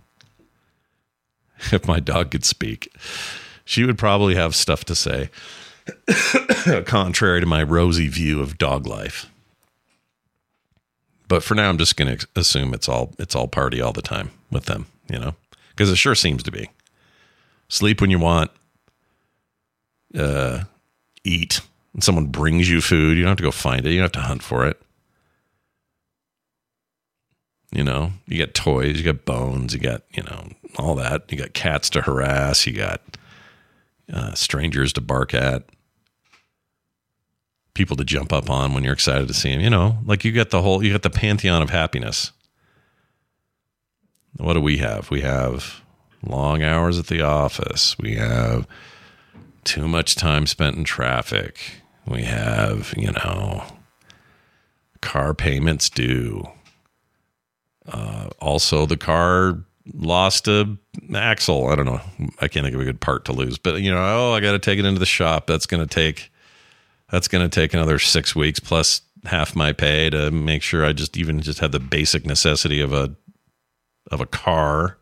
If 1.71 1.87
my 1.87 1.99
dog 1.99 2.31
could 2.31 2.45
speak, 2.45 2.93
she 3.63 3.85
would 3.85 3.97
probably 3.97 4.35
have 4.35 4.55
stuff 4.55 4.85
to 4.85 4.95
say, 4.95 5.29
contrary 6.85 7.39
to 7.39 7.45
my 7.45 7.63
rosy 7.63 8.07
view 8.07 8.41
of 8.41 8.57
dog 8.57 8.85
life. 8.85 9.29
But 11.27 11.43
for 11.43 11.55
now, 11.55 11.69
I'm 11.69 11.77
just 11.77 11.97
going 11.97 12.17
to 12.17 12.27
assume 12.35 12.73
it's 12.73 12.87
all 12.87 13.13
it's 13.17 13.35
all 13.35 13.47
party 13.47 13.81
all 13.81 13.93
the 13.93 14.01
time 14.01 14.31
with 14.51 14.65
them, 14.65 14.85
you 15.09 15.17
know, 15.17 15.35
because 15.69 15.89
it 15.89 15.95
sure 15.95 16.15
seems 16.15 16.43
to 16.43 16.51
be. 16.51 16.69
Sleep 17.67 17.99
when 17.99 18.11
you 18.11 18.19
want, 18.19 18.51
uh, 20.17 20.65
eat. 21.23 21.61
And 21.93 22.03
someone 22.03 22.27
brings 22.27 22.69
you 22.69 22.81
food. 22.81 23.17
You 23.17 23.23
don't 23.23 23.31
have 23.31 23.37
to 23.37 23.43
go 23.43 23.51
find 23.51 23.85
it. 23.85 23.91
You 23.91 23.97
don't 23.97 24.13
have 24.13 24.23
to 24.23 24.27
hunt 24.27 24.43
for 24.43 24.67
it. 24.67 24.79
You 27.71 27.83
know, 27.83 28.11
you 28.27 28.37
got 28.39 28.53
toys, 28.53 28.97
you 28.97 29.03
got 29.03 29.25
bones, 29.25 29.73
you 29.73 29.79
got, 29.79 30.03
you 30.13 30.23
know, 30.23 30.49
all 30.77 30.95
that. 30.95 31.31
You 31.31 31.37
got 31.37 31.53
cats 31.53 31.89
to 31.91 32.01
harass, 32.01 32.65
you 32.65 32.73
got 32.73 33.01
uh, 34.11 34.33
strangers 34.33 34.93
to 34.93 35.01
bark 35.01 35.33
at 35.33 35.63
people 37.73 37.97
to 37.97 38.05
jump 38.05 38.31
up 38.31 38.49
on 38.49 38.73
when 38.73 38.83
you're 38.83 38.93
excited 38.93 39.27
to 39.27 39.33
see 39.33 39.51
them. 39.51 39.61
You 39.61 39.69
know, 39.69 39.97
like 40.05 40.23
you 40.23 40.31
get 40.31 40.49
the 40.49 40.61
whole, 40.61 40.83
you 40.83 40.91
got 40.91 41.03
the 41.03 41.09
pantheon 41.09 41.61
of 41.61 41.69
happiness. 41.69 42.31
What 44.37 44.53
do 44.53 44.61
we 44.61 44.77
have? 44.77 45.11
We 45.11 45.21
have 45.21 45.81
long 46.23 46.63
hours 46.63 46.97
at 46.97 47.07
the 47.07 47.21
office. 47.21 47.97
We 47.99 48.15
have 48.15 48.67
too 49.63 49.87
much 49.87 50.15
time 50.15 50.45
spent 50.45 50.75
in 50.75 50.83
traffic. 50.83 51.59
We 52.07 52.23
have, 52.23 52.93
you 52.97 53.11
know, 53.11 53.63
car 55.01 55.33
payments 55.33 55.89
due. 55.89 56.47
Uh, 57.87 58.29
also, 58.39 58.85
the 58.85 58.97
car 58.97 59.63
lost 59.93 60.47
a 60.47 60.77
axle. 61.13 61.67
I 61.67 61.75
don't 61.75 61.85
know. 61.85 62.01
I 62.41 62.47
can't 62.47 62.65
think 62.65 62.75
of 62.75 62.81
a 62.81 62.85
good 62.85 63.01
part 63.01 63.25
to 63.25 63.33
lose, 63.33 63.57
but 63.57 63.81
you 63.81 63.91
know, 63.91 63.97
oh, 63.97 64.33
I 64.33 64.39
got 64.39 64.53
to 64.53 64.59
take 64.59 64.79
it 64.79 64.85
into 64.85 64.99
the 64.99 65.05
shop. 65.05 65.47
That's 65.47 65.65
going 65.65 65.85
to 65.85 65.93
take 65.93 66.31
that's 67.11 67.27
going 67.27 67.47
to 67.47 67.53
take 67.53 67.73
another 67.73 67.99
six 67.99 68.35
weeks 68.35 68.59
plus 68.59 69.01
half 69.25 69.55
my 69.55 69.71
pay 69.71 70.09
to 70.09 70.31
make 70.31 70.61
sure 70.61 70.85
I 70.85 70.93
just 70.93 71.17
even 71.17 71.39
just 71.41 71.59
have 71.59 71.71
the 71.71 71.79
basic 71.79 72.25
necessity 72.25 72.81
of 72.81 72.93
a 72.93 73.15
of 74.11 74.21
a 74.21 74.25
car. 74.25 74.97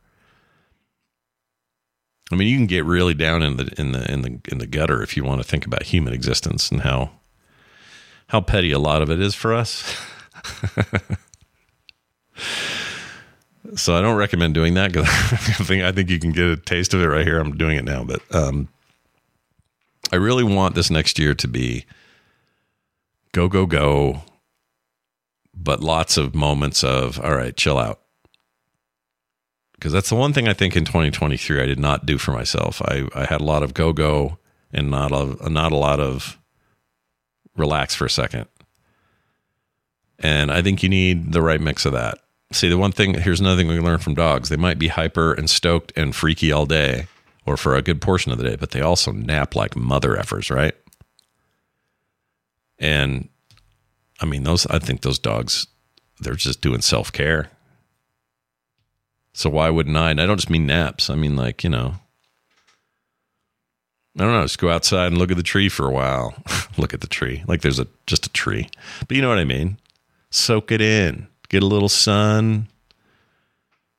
I 2.31 2.35
mean, 2.35 2.47
you 2.47 2.57
can 2.57 2.67
get 2.67 2.85
really 2.85 3.13
down 3.13 3.43
in 3.43 3.57
the 3.57 3.73
in 3.77 3.91
the 3.91 4.11
in 4.11 4.21
the 4.21 4.39
in 4.51 4.57
the 4.57 4.67
gutter 4.67 5.01
if 5.03 5.15
you 5.15 5.23
want 5.23 5.41
to 5.41 5.47
think 5.47 5.65
about 5.65 5.83
human 5.83 6.13
existence 6.13 6.71
and 6.71 6.81
how 6.81 7.11
how 8.27 8.41
petty 8.41 8.71
a 8.71 8.79
lot 8.79 9.01
of 9.01 9.09
it 9.09 9.19
is 9.19 9.35
for 9.35 9.53
us. 9.53 9.83
so 13.75 13.95
I 13.95 14.01
don't 14.01 14.17
recommend 14.17 14.53
doing 14.53 14.73
that 14.75 14.91
because 14.91 15.07
I 15.09 15.63
think 15.63 15.83
I 15.83 15.91
think 15.91 16.09
you 16.09 16.19
can 16.19 16.31
get 16.31 16.45
a 16.45 16.57
taste 16.57 16.93
of 16.93 17.01
it 17.01 17.07
right 17.07 17.25
here. 17.25 17.39
I'm 17.39 17.57
doing 17.57 17.77
it 17.77 17.85
now, 17.85 18.03
but 18.03 18.21
um, 18.33 18.67
I 20.11 20.17
really 20.17 20.43
want 20.43 20.75
this 20.75 20.89
next 20.89 21.17
year 21.19 21.33
to 21.35 21.47
be 21.47 21.85
go 23.31 23.47
go 23.47 23.65
go, 23.65 24.21
but 25.55 25.81
lots 25.81 26.17
of 26.17 26.35
moments 26.35 26.83
of 26.83 27.19
all 27.19 27.35
right, 27.35 27.55
chill 27.55 27.77
out. 27.77 27.99
Because 29.73 29.91
that's 29.91 30.09
the 30.09 30.15
one 30.15 30.31
thing 30.31 30.47
I 30.47 30.53
think 30.53 30.77
in 30.77 30.85
2023 30.85 31.61
I 31.61 31.65
did 31.65 31.79
not 31.79 32.05
do 32.05 32.17
for 32.17 32.31
myself. 32.31 32.81
I, 32.81 33.05
I 33.13 33.25
had 33.25 33.41
a 33.41 33.43
lot 33.43 33.63
of 33.63 33.73
go 33.73 33.91
go 33.91 34.37
and 34.71 34.89
not 34.89 35.11
a, 35.11 35.49
not 35.49 35.73
a 35.73 35.77
lot 35.77 35.99
of 35.99 36.39
relax 37.57 37.93
for 37.93 38.05
a 38.05 38.09
second. 38.09 38.47
And 40.19 40.51
I 40.51 40.61
think 40.61 40.83
you 40.83 40.89
need 40.89 41.33
the 41.33 41.41
right 41.41 41.59
mix 41.59 41.85
of 41.85 41.91
that. 41.93 42.19
See, 42.53 42.69
the 42.69 42.77
one 42.77 42.91
thing 42.91 43.15
here's 43.15 43.39
another 43.39 43.57
thing 43.57 43.67
we 43.67 43.79
learn 43.79 43.99
from 43.99 44.13
dogs 44.13 44.49
they 44.49 44.55
might 44.55 44.77
be 44.79 44.87
hyper 44.87 45.33
and 45.33 45.49
stoked 45.49 45.91
and 45.95 46.15
freaky 46.15 46.51
all 46.51 46.65
day 46.65 47.07
or 47.45 47.57
for 47.57 47.75
a 47.75 47.81
good 47.81 48.01
portion 48.01 48.31
of 48.31 48.37
the 48.37 48.43
day, 48.43 48.55
but 48.55 48.71
they 48.71 48.81
also 48.81 49.11
nap 49.11 49.55
like 49.55 49.75
mother 49.75 50.15
effers, 50.15 50.53
right? 50.53 50.75
And 52.79 53.29
I 54.21 54.25
mean, 54.25 54.43
those, 54.43 54.65
I 54.67 54.79
think 54.79 55.01
those 55.01 55.19
dogs, 55.19 55.67
they're 56.19 56.35
just 56.35 56.61
doing 56.61 56.81
self 56.81 57.11
care. 57.11 57.49
So 59.33 59.49
why 59.49 59.69
wouldn't 59.69 59.97
I? 59.97 60.11
And 60.11 60.21
I 60.21 60.25
don't 60.25 60.37
just 60.37 60.49
mean 60.49 60.67
naps. 60.67 61.09
I 61.09 61.15
mean, 61.15 61.35
like, 61.35 61.63
you 61.63 61.69
know, 61.69 61.95
I 64.17 64.23
don't 64.23 64.31
know, 64.31 64.43
just 64.43 64.59
go 64.59 64.69
outside 64.69 65.07
and 65.07 65.17
look 65.17 65.31
at 65.31 65.37
the 65.37 65.43
tree 65.43 65.69
for 65.69 65.87
a 65.87 65.91
while. 65.91 66.35
look 66.77 66.93
at 66.93 67.01
the 67.01 67.07
tree. 67.07 67.43
Like 67.47 67.61
there's 67.61 67.79
a 67.79 67.87
just 68.05 68.27
a 68.27 68.29
tree. 68.29 68.69
But 69.07 69.17
you 69.17 69.23
know 69.23 69.29
what 69.29 69.39
I 69.39 69.43
mean? 69.43 69.79
Soak 70.29 70.71
it 70.71 70.81
in. 70.81 71.27
Get 71.53 71.61
a 71.61 71.67
little 71.67 71.87
sun. 71.87 72.67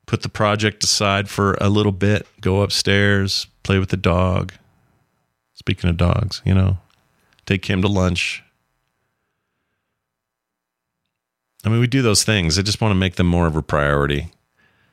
Put 0.07 0.23
the 0.23 0.29
project 0.29 0.83
aside 0.83 1.31
for 1.31 1.57
a 1.61 1.69
little 1.69 1.93
bit. 1.93 2.27
Go 2.41 2.63
upstairs, 2.63 3.47
play 3.63 3.79
with 3.79 3.91
the 3.91 3.97
dog. 3.97 4.55
Speaking 5.55 5.89
of 5.89 5.97
dogs, 5.97 6.43
you 6.45 6.53
know, 6.53 6.79
take 7.47 7.67
him 7.67 7.81
to 7.83 7.87
lunch. 7.87 8.43
I 11.65 11.69
mean, 11.69 11.79
we 11.79 11.87
do 11.87 12.03
those 12.03 12.25
things. 12.25 12.59
I 12.59 12.63
just 12.63 12.81
want 12.81 12.91
to 12.91 12.99
make 12.99 13.15
them 13.15 13.29
more 13.29 13.47
of 13.47 13.55
a 13.55 13.63
priority 13.63 14.33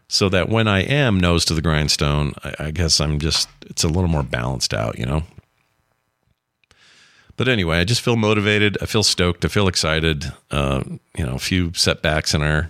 so 0.07 0.29
that 0.29 0.47
when 0.47 0.67
I 0.67 0.81
am 0.81 1.19
nose 1.19 1.45
to 1.45 1.55
the 1.55 1.63
grindstone, 1.63 2.33
I, 2.43 2.53
I, 2.59 2.71
guess 2.71 3.01
I'm 3.01 3.17
just, 3.17 3.49
it's 3.65 3.83
a 3.83 3.87
little 3.87 4.07
more 4.07 4.21
balanced 4.21 4.71
out, 4.71 4.99
you 4.99 5.07
know? 5.07 5.23
But 7.41 7.49
anyway, 7.49 7.79
I 7.79 7.85
just 7.85 8.01
feel 8.01 8.17
motivated. 8.17 8.77
I 8.83 8.85
feel 8.85 9.01
stoked. 9.01 9.43
I 9.45 9.47
feel 9.47 9.67
excited. 9.67 10.31
Uh, 10.51 10.83
you 11.17 11.25
know, 11.25 11.33
a 11.33 11.39
few 11.39 11.73
setbacks 11.73 12.35
in 12.35 12.43
our, 12.43 12.69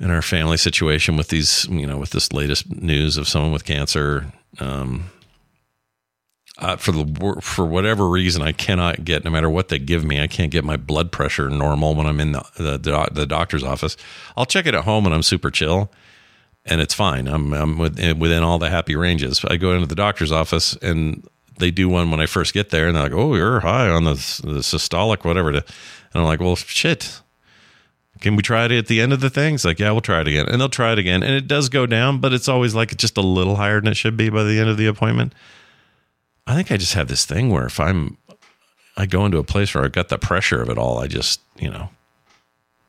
in 0.00 0.10
our 0.10 0.22
family 0.22 0.56
situation 0.56 1.18
with 1.18 1.28
these, 1.28 1.66
you 1.68 1.86
know, 1.86 1.98
with 1.98 2.08
this 2.08 2.32
latest 2.32 2.70
news 2.74 3.18
of 3.18 3.28
someone 3.28 3.52
with 3.52 3.66
cancer. 3.66 4.32
Um, 4.60 5.10
uh, 6.56 6.76
for 6.76 6.92
the 6.92 7.38
for 7.42 7.66
whatever 7.66 8.08
reason, 8.08 8.40
I 8.40 8.52
cannot 8.52 9.04
get 9.04 9.26
no 9.26 9.30
matter 9.30 9.50
what 9.50 9.68
they 9.68 9.78
give 9.78 10.02
me. 10.02 10.18
I 10.18 10.26
can't 10.26 10.50
get 10.50 10.64
my 10.64 10.78
blood 10.78 11.12
pressure 11.12 11.50
normal 11.50 11.94
when 11.94 12.06
I'm 12.06 12.18
in 12.18 12.32
the 12.32 12.42
the, 12.56 13.08
the 13.12 13.26
doctor's 13.26 13.62
office. 13.62 13.94
I'll 14.38 14.46
check 14.46 14.64
it 14.64 14.74
at 14.74 14.84
home 14.84 15.04
and 15.04 15.14
I'm 15.14 15.22
super 15.22 15.50
chill, 15.50 15.92
and 16.64 16.80
it's 16.80 16.94
fine. 16.94 17.28
I'm 17.28 17.52
I'm 17.52 17.76
within, 17.76 18.18
within 18.18 18.42
all 18.42 18.58
the 18.58 18.70
happy 18.70 18.96
ranges. 18.96 19.44
I 19.44 19.58
go 19.58 19.74
into 19.74 19.86
the 19.86 19.94
doctor's 19.94 20.32
office 20.32 20.72
and 20.80 21.28
they 21.58 21.70
do 21.70 21.88
one 21.88 22.10
when 22.10 22.20
I 22.20 22.26
first 22.26 22.54
get 22.54 22.70
there, 22.70 22.86
and 22.86 22.96
they're 22.96 23.02
like, 23.04 23.12
"Oh, 23.12 23.34
you're 23.34 23.60
high 23.60 23.88
on 23.88 24.04
the 24.04 24.14
the 24.14 24.60
systolic, 24.60 25.24
whatever." 25.24 25.52
To, 25.52 25.58
and 25.58 26.22
I'm 26.22 26.24
like, 26.24 26.40
"Well, 26.40 26.56
shit." 26.56 27.20
Can 28.20 28.34
we 28.34 28.42
try 28.42 28.64
it 28.64 28.72
at 28.72 28.86
the 28.88 29.00
end 29.00 29.12
of 29.12 29.20
the 29.20 29.30
thing? 29.30 29.54
It's 29.54 29.64
like, 29.64 29.78
yeah, 29.78 29.92
we'll 29.92 30.00
try 30.00 30.20
it 30.20 30.28
again. 30.28 30.48
And 30.48 30.60
they'll 30.60 30.68
try 30.68 30.92
it 30.92 30.98
again. 30.98 31.22
And 31.22 31.34
it 31.34 31.46
does 31.46 31.68
go 31.68 31.86
down, 31.86 32.18
but 32.18 32.32
it's 32.32 32.48
always 32.48 32.74
like 32.74 32.96
just 32.96 33.16
a 33.16 33.20
little 33.20 33.56
higher 33.56 33.80
than 33.80 33.92
it 33.92 33.96
should 33.96 34.16
be 34.16 34.28
by 34.28 34.42
the 34.42 34.58
end 34.58 34.68
of 34.68 34.76
the 34.76 34.86
appointment. 34.86 35.32
I 36.46 36.54
think 36.56 36.72
I 36.72 36.78
just 36.78 36.94
have 36.94 37.08
this 37.08 37.24
thing 37.24 37.50
where 37.50 37.66
if 37.66 37.78
I'm, 37.78 38.16
I 38.96 39.06
go 39.06 39.24
into 39.24 39.38
a 39.38 39.44
place 39.44 39.72
where 39.72 39.84
I've 39.84 39.92
got 39.92 40.08
the 40.08 40.18
pressure 40.18 40.60
of 40.60 40.68
it 40.68 40.78
all, 40.78 40.98
I 40.98 41.06
just, 41.06 41.40
you 41.58 41.70
know, 41.70 41.90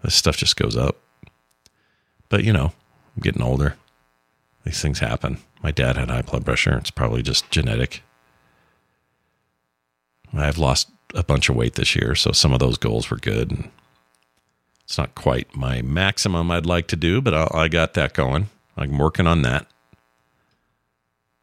this 0.02 0.16
stuff 0.16 0.38
just 0.38 0.56
goes 0.56 0.76
up. 0.76 0.98
But, 2.30 2.44
you 2.44 2.54
know, 2.54 2.72
I'm 3.16 3.22
getting 3.22 3.44
older. 3.44 3.76
These 4.64 4.82
things 4.82 5.00
happen. 5.00 5.38
My 5.62 5.72
dad 5.72 5.98
had 5.98 6.10
high 6.10 6.22
blood 6.24 6.46
pressure. 6.46 6.78
It's 6.78 6.92
probably 6.92 7.22
just 7.22 7.52
genetic. 7.52 8.02
I've 10.34 10.58
lost 10.58 10.90
a 11.16 11.24
bunch 11.24 11.50
of 11.50 11.56
weight 11.56 11.76
this 11.76 11.96
year, 11.96 12.16
so 12.16 12.32
some 12.32 12.54
of 12.54 12.60
those 12.60 12.78
goals 12.78 13.10
were 13.10 13.18
good. 13.18 13.52
And 13.52 13.72
it's 14.84 14.98
not 14.98 15.16
quite 15.16 15.56
my 15.56 15.82
maximum 15.82 16.52
I'd 16.52 16.66
like 16.66 16.88
to 16.88 16.96
do, 16.96 17.22
but 17.22 17.34
I, 17.34 17.48
I 17.54 17.68
got 17.68 17.94
that 17.96 18.14
going. 18.14 18.50
I'm 18.78 18.98
working 18.98 19.28
on 19.28 19.42
that. 19.42 19.68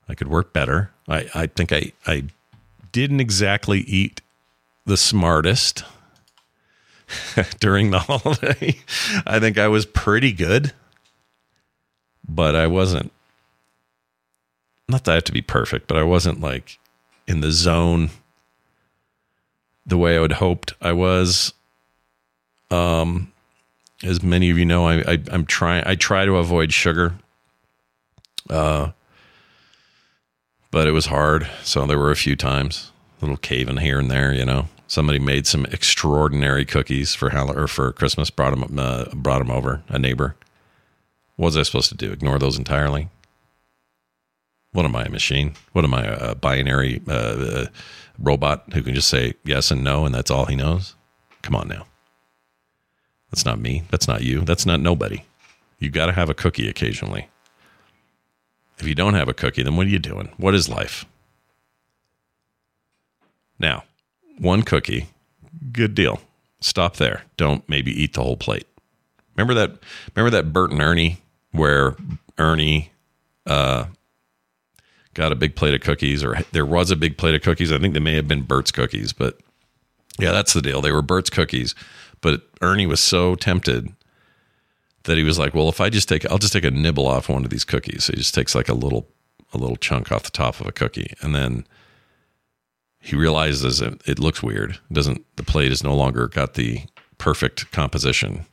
I 0.09 0.15
could 0.15 0.29
work 0.29 0.53
better. 0.53 0.91
I, 1.09 1.29
I 1.35 1.47
think 1.47 1.73
I, 1.73 1.93
I 2.07 2.25
didn't 2.93 3.21
exactly 3.21 3.81
eat 3.81 4.21
the 4.85 4.97
smartest 4.97 5.85
during 7.61 7.91
the 7.91 7.99
holiday. 8.01 8.79
I 9.27 9.41
think 9.41 9.59
I 9.59 9.69
was 9.69 9.85
pretty 9.85 10.33
good, 10.33 10.73
but 12.29 12.55
I 12.55 12.67
wasn't. 12.67 13.13
Not 14.89 15.05
that 15.05 15.11
I 15.11 15.15
have 15.15 15.25
to 15.25 15.33
be 15.33 15.43
perfect, 15.43 15.89
but 15.89 15.97
I 15.97 16.05
wasn't 16.05 16.41
like 16.41 16.79
in 17.27 17.41
the 17.41 17.51
zone 17.51 18.11
the 19.87 19.97
way 19.97 20.17
I 20.17 20.21
would 20.21 20.33
hoped 20.33 20.75
I 20.81 20.93
was. 20.93 21.53
Um, 22.71 23.33
as 24.03 24.23
many 24.23 24.51
of 24.51 24.59
you 24.59 24.65
know, 24.65 24.87
I, 24.87 24.97
I 25.01 25.19
am 25.31 25.47
trying. 25.47 25.85
I 25.87 25.95
try 25.95 26.25
to 26.25 26.37
avoid 26.37 26.73
sugar. 26.73 27.15
Uh, 28.51 28.91
but 30.71 30.87
it 30.87 30.93
was 30.93 31.07
hard. 31.07 31.49
So 31.63 31.87
there 31.87 31.99
were 31.99 32.11
a 32.11 32.17
few 32.17 32.37
times, 32.37 32.91
a 33.21 33.25
little 33.25 33.37
caving 33.37 33.79
here 33.79 33.99
and 33.99 34.11
there. 34.11 34.33
You 34.33 34.45
know, 34.45 34.69
somebody 34.87 35.19
made 35.19 35.47
some 35.47 35.65
extraordinary 35.67 36.65
cookies 36.65 37.15
for 37.15 37.31
Hall- 37.31 37.57
or 37.57 37.67
for 37.67 37.93
Christmas. 37.93 38.31
Brought 38.31 38.59
them 38.59 38.79
uh, 38.79 39.07
brought 39.15 39.39
them 39.39 39.51
over. 39.51 39.83
A 39.89 39.99
neighbor. 39.99 40.37
What 41.37 41.47
was 41.47 41.57
I 41.57 41.63
supposed 41.63 41.89
to 41.91 41.97
do? 41.97 42.13
Ignore 42.13 42.39
those 42.39 42.59
entirely? 42.59 43.09
What 44.77 44.85
am 44.85 44.95
I, 44.95 45.05
a 45.05 45.09
machine? 45.09 45.55
What 45.73 45.87
am 45.87 45.95
I, 45.95 46.05
a 46.05 46.35
binary 46.35 47.01
uh, 47.09 47.13
uh, 47.13 47.67
robot 48.19 48.65
who 48.75 48.83
can 48.83 48.95
just 48.95 49.09
say 49.09 49.33
yes 49.43 49.71
and 49.71 49.83
no, 49.83 50.05
and 50.05 50.15
that's 50.15 50.31
all 50.31 50.45
he 50.45 50.55
knows? 50.55 50.95
Come 51.41 51.55
on 51.55 51.67
now. 51.67 51.87
That's 53.31 53.47
not 53.47 53.59
me. 53.59 53.85
That's 53.91 54.07
not 54.07 54.21
you. 54.21 54.43
That's 54.43 54.67
not 54.67 54.81
nobody. 54.81 55.23
You 55.79 55.89
got 55.89 56.07
to 56.07 56.13
have 56.13 56.29
a 56.29 56.35
cookie 56.35 56.69
occasionally. 56.69 57.31
If 58.79 58.87
you 58.87 58.95
don't 58.95 59.15
have 59.15 59.31
a 59.31 59.33
cookie, 59.33 59.63
then 59.63 59.77
what 59.77 59.87
are 59.87 59.91
you 59.91 59.99
doing? 59.99 60.29
What 60.37 60.55
is 60.55 60.69
life? 60.69 61.07
Now, 63.59 63.85
one 64.37 64.61
cookie, 64.61 65.07
good 65.73 65.95
deal. 65.95 66.21
Stop 66.61 66.97
there. 66.97 67.23
Don't 67.39 67.67
maybe 67.67 67.93
eat 67.99 68.13
the 68.13 68.23
whole 68.23 68.37
plate. 68.37 68.67
Remember 69.37 69.55
that? 69.55 69.79
Remember 70.15 70.37
that 70.37 70.53
Bert 70.53 70.71
and 70.71 70.83
Ernie, 70.83 71.23
where 71.53 71.97
Ernie 72.37 72.91
uh, 73.47 73.87
got 75.17 75.33
a 75.33 75.37
big 75.37 75.57
plate 75.57 75.75
of 75.75 75.81
cookies, 75.81 76.23
or 76.23 76.37
there 76.53 76.67
was 76.67 76.91
a 76.91 76.97
big 76.97 77.17
plate 77.17 77.35
of 77.35 77.41
cookies. 77.43 77.73
I 77.73 77.79
think 77.79 77.95
they 77.95 78.01
may 78.01 78.15
have 78.17 78.29
been 78.29 78.43
Bert's 78.43 78.71
cookies, 78.71 79.13
but 79.15 79.39
yeah, 80.19 80.31
that's 80.31 80.53
the 80.53 80.63
deal. 80.63 80.83
They 80.83 80.93
were 80.93 81.03
Bert's 81.03 81.31
cookies, 81.31 81.75
but 82.21 82.43
Ernie 82.61 82.87
was 82.87 83.01
so 83.01 83.35
tempted 83.35 83.93
that 85.05 85.17
he 85.17 85.25
was 85.25 85.39
like, 85.39 85.55
well, 85.55 85.71
if 85.71 85.81
I 85.81 85.89
just 85.89 86.09
take, 86.09 86.31
I'll 86.31 86.39
just 86.39 86.53
take 86.53 86.65
a 86.65 86.71
nibble 86.71 87.07
off 87.07 87.31
one 87.31 87.45
of 87.45 87.51
these 87.51 87.65
cookies. 87.65 88.05
So 88.05 88.13
he 88.13 88.19
just 88.19 88.35
takes 88.35 88.55
like 88.55 88.69
a 88.69 88.75
little, 88.75 89.09
a 89.55 89.59
little 89.59 89.77
chunk 89.77 90.13
off 90.13 90.25
the 90.25 90.31
top 90.31 90.61
of 90.61 90.67
a 90.67 90.73
cookie, 90.73 91.15
and 91.23 91.35
then 91.35 91.67
he 93.01 93.17
realizes 93.17 93.81
it, 93.81 94.03
it 94.07 94.19
looks 94.19 94.43
weird. 94.43 94.73
It 94.91 94.95
doesn't 94.95 95.25
the 95.37 95.45
plate 95.45 95.73
is 95.73 95.83
no 95.83 95.95
longer 95.95 96.29
got 96.29 96.55
the 96.55 96.83
perfect 97.17 97.71
composition, 97.73 98.45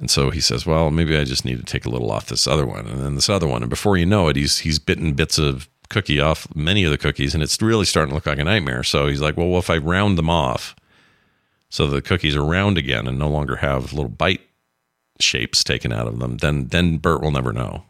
and 0.00 0.10
so 0.10 0.30
he 0.30 0.40
says, 0.40 0.64
well, 0.64 0.90
maybe 0.90 1.16
I 1.16 1.24
just 1.24 1.44
need 1.44 1.58
to 1.58 1.64
take 1.64 1.84
a 1.84 1.90
little 1.90 2.10
off 2.10 2.26
this 2.26 2.46
other 2.46 2.66
one, 2.66 2.86
and 2.86 3.00
then 3.00 3.14
this 3.14 3.28
other 3.28 3.46
one, 3.46 3.62
and 3.62 3.70
before 3.70 3.98
you 3.98 4.06
know 4.06 4.28
it, 4.28 4.36
he's 4.36 4.58
he's 4.58 4.78
bitten 4.78 5.12
bits 5.12 5.38
of 5.38 5.68
cookie 5.90 6.18
off 6.18 6.48
many 6.54 6.84
of 6.84 6.90
the 6.90 6.98
cookies, 6.98 7.34
and 7.34 7.42
it's 7.42 7.60
really 7.60 7.84
starting 7.84 8.10
to 8.10 8.14
look 8.14 8.26
like 8.26 8.38
a 8.38 8.44
nightmare. 8.44 8.82
So 8.82 9.08
he's 9.08 9.20
like, 9.20 9.36
well, 9.36 9.58
if 9.58 9.68
I 9.68 9.76
round 9.76 10.16
them 10.16 10.30
off. 10.30 10.74
So 11.68 11.86
the 11.86 12.02
cookies 12.02 12.34
are 12.34 12.44
round 12.44 12.78
again 12.78 13.06
and 13.06 13.16
no 13.16 13.28
longer 13.28 13.56
have 13.56 13.92
little 13.92 14.10
bite 14.10 14.40
shapes 15.20 15.62
taken 15.62 15.92
out 15.92 16.08
of 16.08 16.18
them, 16.18 16.38
then 16.38 16.68
then 16.68 16.96
Bert 16.96 17.20
will 17.20 17.30
never 17.30 17.52
know. 17.52 17.84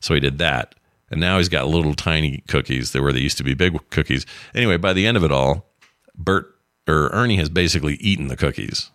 So 0.00 0.12
he 0.14 0.20
did 0.20 0.38
that. 0.38 0.74
And 1.10 1.20
now 1.20 1.38
he's 1.38 1.48
got 1.48 1.68
little 1.68 1.94
tiny 1.94 2.42
cookies 2.48 2.90
that 2.90 3.00
where 3.00 3.12
they 3.12 3.20
used 3.20 3.38
to 3.38 3.44
be 3.44 3.54
big 3.54 3.78
cookies. 3.90 4.26
Anyway, 4.54 4.76
by 4.76 4.92
the 4.92 5.06
end 5.06 5.16
of 5.16 5.22
it 5.22 5.30
all, 5.30 5.70
Bert 6.16 6.52
or 6.88 7.08
Ernie 7.12 7.36
has 7.36 7.48
basically 7.48 7.94
eaten 7.94 8.26
the 8.26 8.36
cookies. 8.36 8.90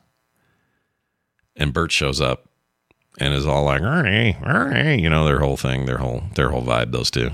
And 1.55 1.73
Bert 1.73 1.91
shows 1.91 2.21
up 2.21 2.47
and 3.19 3.33
is 3.33 3.45
all 3.45 3.63
like, 3.63 3.81
Ernie, 3.81 4.37
Ernie, 4.43 4.75
eh, 4.75 4.83
eh, 4.83 4.95
you 4.95 5.09
know, 5.09 5.25
their 5.25 5.39
whole 5.39 5.57
thing, 5.57 5.85
their 5.85 5.97
whole 5.97 6.23
their 6.35 6.49
whole 6.49 6.63
vibe, 6.63 6.91
those 6.91 7.11
two. 7.11 7.31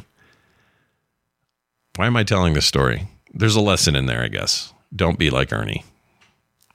Why 1.95 2.07
am 2.07 2.17
I 2.17 2.23
telling 2.23 2.53
this 2.53 2.65
story? 2.65 3.07
There's 3.33 3.55
a 3.55 3.61
lesson 3.61 3.95
in 3.95 4.05
there, 4.05 4.23
I 4.23 4.27
guess. 4.27 4.73
don't 4.95 5.19
be 5.19 5.29
like 5.29 5.51
Ernie. 5.51 5.83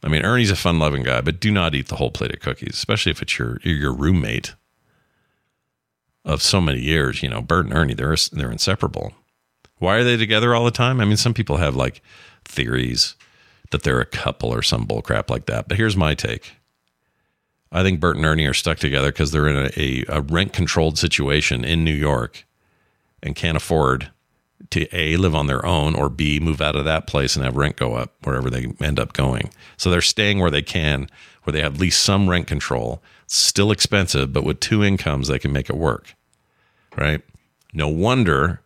I 0.04 0.08
mean, 0.08 0.24
Ernie's 0.24 0.50
a 0.50 0.56
fun 0.56 0.78
loving 0.78 1.04
guy, 1.04 1.20
but 1.20 1.40
do 1.40 1.50
not 1.50 1.74
eat 1.74 1.88
the 1.88 1.96
whole 1.96 2.10
plate 2.10 2.32
of 2.34 2.40
cookies, 2.40 2.74
especially 2.74 3.10
if 3.10 3.22
it's 3.22 3.38
your 3.38 3.58
your 3.62 3.92
roommate 3.92 4.54
of 6.24 6.42
so 6.42 6.60
many 6.60 6.80
years. 6.80 7.22
You 7.22 7.28
know, 7.28 7.40
Bert 7.40 7.66
and 7.66 7.74
Ernie, 7.74 7.94
they're 7.94 8.16
they're 8.32 8.50
inseparable. 8.52 9.12
Why 9.78 9.96
are 9.96 10.04
they 10.04 10.16
together 10.16 10.54
all 10.54 10.64
the 10.64 10.70
time? 10.70 11.00
I 11.00 11.04
mean, 11.04 11.16
some 11.16 11.34
people 11.34 11.56
have 11.56 11.74
like 11.74 12.02
theories 12.44 13.16
that 13.70 13.82
they're 13.82 14.00
a 14.00 14.06
couple 14.06 14.52
or 14.52 14.62
some 14.62 14.86
bullcrap 14.86 15.30
like 15.30 15.46
that. 15.46 15.66
But 15.66 15.76
here's 15.76 15.96
my 15.96 16.14
take. 16.14 16.52
I 17.72 17.82
think 17.82 18.00
Bert 18.00 18.16
and 18.16 18.24
Ernie 18.24 18.46
are 18.46 18.54
stuck 18.54 18.78
together 18.78 19.10
because 19.10 19.32
they're 19.32 19.48
in 19.48 19.56
a, 19.56 19.70
a, 19.76 20.04
a 20.18 20.20
rent 20.20 20.52
controlled 20.52 20.98
situation 20.98 21.64
in 21.64 21.84
New 21.84 21.94
York 21.94 22.44
and 23.22 23.34
can't 23.34 23.56
afford 23.56 24.10
to 24.70 24.86
A, 24.96 25.16
live 25.16 25.34
on 25.34 25.46
their 25.46 25.64
own, 25.64 25.94
or 25.94 26.08
B, 26.08 26.38
move 26.38 26.60
out 26.60 26.76
of 26.76 26.84
that 26.84 27.06
place 27.06 27.34
and 27.34 27.44
have 27.44 27.56
rent 27.56 27.76
go 27.76 27.94
up 27.94 28.14
wherever 28.22 28.48
they 28.50 28.72
end 28.80 29.00
up 29.00 29.12
going. 29.12 29.50
So 29.76 29.90
they're 29.90 30.00
staying 30.00 30.38
where 30.38 30.50
they 30.50 30.62
can, 30.62 31.08
where 31.42 31.52
they 31.52 31.62
have 31.62 31.74
at 31.74 31.80
least 31.80 32.02
some 32.02 32.28
rent 32.28 32.46
control. 32.46 33.02
still 33.26 33.70
expensive, 33.70 34.32
but 34.32 34.44
with 34.44 34.60
two 34.60 34.84
incomes, 34.84 35.28
they 35.28 35.38
can 35.38 35.52
make 35.52 35.70
it 35.70 35.76
work. 35.76 36.14
Right? 36.96 37.22
No 37.72 37.88
wonder 37.88 38.60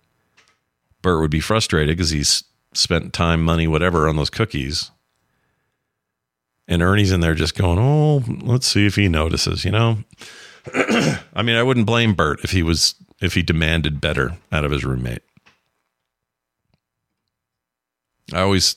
Bert 1.03 1.21
would 1.21 1.31
be 1.31 1.41
frustrated 1.41 1.97
because 1.97 2.11
he's 2.11 2.43
spent 2.73 3.13
time, 3.13 3.43
money, 3.43 3.69
whatever 3.69 4.09
on 4.09 4.17
those 4.17 4.31
cookies. 4.31 4.91
And 6.69 6.83
Ernie's 6.83 7.13
in 7.13 7.21
there 7.21 7.35
just 7.35 7.57
going, 7.57 7.79
Oh, 7.79 8.23
let's 8.43 8.67
see 8.67 8.87
if 8.87 8.97
he 8.97 9.09
notices, 9.09 9.65
you 9.65 9.71
know? 9.71 9.99
I 10.75 11.43
mean, 11.43 11.57
I 11.57 11.63
wouldn't 11.63 11.87
blame 11.87 12.15
Bert 12.15 12.41
if 12.43 12.51
he 12.51 12.63
was 12.63 12.95
if 13.21 13.35
he 13.35 13.43
demanded 13.43 14.01
better 14.01 14.37
out 14.53 14.65
of 14.65 14.73
his 14.73 14.85
roommate. 14.85 15.23
I 18.33 18.41
always 18.41 18.77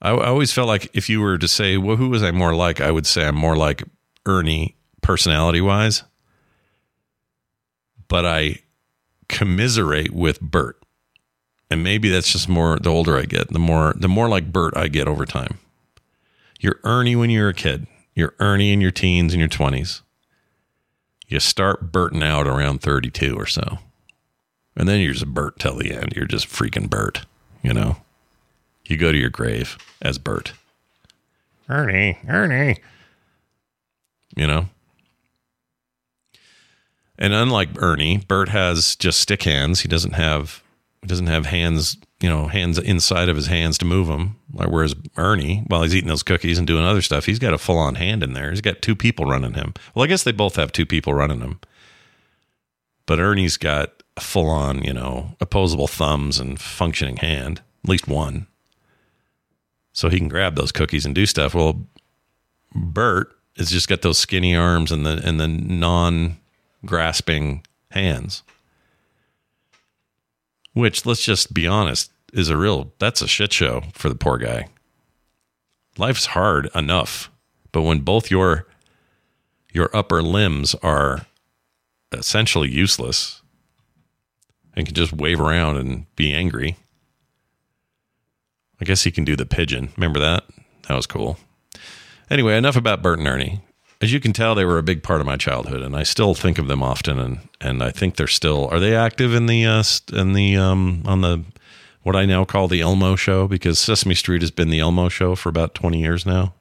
I, 0.00 0.10
I 0.10 0.26
always 0.28 0.52
felt 0.52 0.68
like 0.68 0.90
if 0.94 1.08
you 1.08 1.20
were 1.20 1.38
to 1.38 1.48
say, 1.48 1.76
well, 1.76 1.96
who 1.96 2.08
was 2.08 2.22
I 2.22 2.30
more 2.30 2.54
like? 2.54 2.80
I 2.80 2.90
would 2.90 3.06
say 3.06 3.26
I'm 3.26 3.36
more 3.36 3.56
like 3.56 3.82
Ernie 4.26 4.76
personality 5.02 5.60
wise. 5.60 6.04
But 8.08 8.24
I 8.24 8.60
commiserate 9.28 10.12
with 10.12 10.40
Bert. 10.40 10.76
And 11.70 11.82
maybe 11.82 12.08
that's 12.08 12.32
just 12.32 12.48
more 12.48 12.78
the 12.78 12.88
older 12.88 13.18
I 13.18 13.24
get, 13.24 13.52
the 13.52 13.58
more 13.58 13.94
the 13.94 14.08
more 14.08 14.28
like 14.28 14.50
Bert 14.50 14.74
I 14.74 14.88
get 14.88 15.06
over 15.06 15.26
time. 15.26 15.58
You're 16.58 16.80
Ernie 16.84 17.16
when 17.16 17.30
you're 17.30 17.48
a 17.48 17.54
kid. 17.54 17.86
You're 18.14 18.34
Ernie 18.40 18.72
in 18.72 18.80
your 18.80 18.90
teens 18.90 19.32
and 19.32 19.40
your 19.40 19.48
20s. 19.48 20.02
You 21.28 21.40
start 21.40 21.92
Berting 21.92 22.22
out 22.22 22.46
around 22.46 22.80
32 22.80 23.36
or 23.36 23.46
so. 23.46 23.78
And 24.76 24.88
then 24.88 25.00
you're 25.00 25.12
just 25.12 25.26
Bert 25.26 25.58
till 25.58 25.76
the 25.76 25.92
end. 25.92 26.14
You're 26.16 26.26
just 26.26 26.48
freaking 26.48 26.88
Bert, 26.88 27.26
you 27.62 27.72
know? 27.72 27.98
You 28.86 28.96
go 28.96 29.12
to 29.12 29.18
your 29.18 29.30
grave 29.30 29.76
as 30.00 30.18
Bert. 30.18 30.52
Ernie, 31.68 32.18
Ernie. 32.26 32.78
You 34.34 34.46
know? 34.46 34.68
And 37.18 37.32
unlike 37.34 37.70
Ernie, 37.76 38.18
Bert 38.18 38.48
has 38.48 38.96
just 38.96 39.20
stick 39.20 39.42
hands. 39.42 39.80
He 39.80 39.88
doesn't 39.88 40.14
have 40.14 40.62
he 41.02 41.08
doesn't 41.08 41.26
have 41.26 41.46
hands, 41.46 41.96
you 42.20 42.28
know, 42.28 42.48
hands 42.48 42.78
inside 42.78 43.28
of 43.28 43.36
his 43.36 43.46
hands 43.46 43.78
to 43.78 43.84
move 43.84 44.08
them. 44.08 44.36
Like 44.52 44.68
whereas 44.68 44.94
Ernie, 45.16 45.64
while 45.68 45.82
he's 45.82 45.94
eating 45.94 46.08
those 46.08 46.22
cookies 46.22 46.58
and 46.58 46.66
doing 46.66 46.84
other 46.84 47.02
stuff, 47.02 47.26
he's 47.26 47.38
got 47.38 47.54
a 47.54 47.58
full 47.58 47.78
on 47.78 47.94
hand 47.94 48.22
in 48.22 48.32
there. 48.32 48.50
He's 48.50 48.60
got 48.60 48.82
two 48.82 48.96
people 48.96 49.24
running 49.24 49.54
him. 49.54 49.74
Well, 49.94 50.04
I 50.04 50.08
guess 50.08 50.24
they 50.24 50.32
both 50.32 50.56
have 50.56 50.72
two 50.72 50.86
people 50.86 51.14
running 51.14 51.40
him. 51.40 51.60
But 53.06 53.20
Ernie's 53.20 53.56
got 53.56 54.02
a 54.16 54.20
full 54.20 54.50
on, 54.50 54.82
you 54.82 54.92
know, 54.92 55.36
opposable 55.40 55.86
thumbs 55.86 56.38
and 56.38 56.60
functioning 56.60 57.18
hand, 57.18 57.62
at 57.84 57.90
least 57.90 58.08
one. 58.08 58.46
So 59.92 60.08
he 60.08 60.18
can 60.18 60.28
grab 60.28 60.56
those 60.56 60.72
cookies 60.72 61.06
and 61.06 61.14
do 61.14 61.24
stuff. 61.24 61.54
Well, 61.54 61.86
Bert 62.74 63.32
has 63.56 63.70
just 63.70 63.88
got 63.88 64.02
those 64.02 64.18
skinny 64.18 64.54
arms 64.54 64.92
and 64.92 65.06
the 65.06 65.20
and 65.24 65.40
the 65.40 65.48
non 65.48 66.36
grasping 66.84 67.64
hands 67.90 68.42
which 70.78 71.04
let's 71.04 71.24
just 71.24 71.52
be 71.52 71.66
honest 71.66 72.12
is 72.32 72.48
a 72.48 72.56
real 72.56 72.92
that's 73.00 73.20
a 73.20 73.26
shit 73.26 73.52
show 73.52 73.82
for 73.92 74.08
the 74.08 74.14
poor 74.14 74.38
guy. 74.38 74.68
Life's 75.96 76.26
hard 76.26 76.70
enough, 76.72 77.30
but 77.72 77.82
when 77.82 78.00
both 78.00 78.30
your 78.30 78.66
your 79.72 79.94
upper 79.94 80.22
limbs 80.22 80.76
are 80.76 81.26
essentially 82.12 82.70
useless 82.70 83.42
and 84.74 84.86
can 84.86 84.94
just 84.94 85.12
wave 85.12 85.40
around 85.40 85.78
and 85.78 86.06
be 86.14 86.32
angry. 86.32 86.76
I 88.80 88.84
guess 88.84 89.02
he 89.02 89.10
can 89.10 89.24
do 89.24 89.34
the 89.34 89.46
pigeon. 89.46 89.90
Remember 89.96 90.20
that? 90.20 90.44
That 90.86 90.94
was 90.94 91.06
cool. 91.06 91.38
Anyway, 92.30 92.56
enough 92.56 92.76
about 92.76 93.02
Bert 93.02 93.18
and 93.18 93.26
Ernie 93.26 93.62
as 94.00 94.12
you 94.12 94.20
can 94.20 94.32
tell, 94.32 94.54
they 94.54 94.64
were 94.64 94.78
a 94.78 94.82
big 94.82 95.02
part 95.02 95.20
of 95.20 95.26
my 95.26 95.36
childhood, 95.36 95.82
and 95.82 95.96
I 95.96 96.04
still 96.04 96.34
think 96.34 96.58
of 96.58 96.68
them 96.68 96.82
often. 96.82 97.18
And 97.18 97.48
and 97.60 97.82
I 97.82 97.90
think 97.90 98.16
they're 98.16 98.26
still 98.26 98.68
are 98.68 98.78
they 98.78 98.94
active 98.94 99.34
in 99.34 99.46
the 99.46 99.66
uh, 99.66 99.82
in 100.12 100.34
the 100.34 100.56
um, 100.56 101.02
on 101.04 101.20
the 101.20 101.44
what 102.02 102.14
I 102.14 102.24
now 102.24 102.44
call 102.44 102.68
the 102.68 102.80
Elmo 102.80 103.16
show 103.16 103.48
because 103.48 103.78
Sesame 103.78 104.14
Street 104.14 104.42
has 104.42 104.50
been 104.50 104.70
the 104.70 104.78
Elmo 104.78 105.08
show 105.08 105.34
for 105.34 105.48
about 105.48 105.74
twenty 105.74 106.00
years 106.00 106.24
now. 106.24 106.54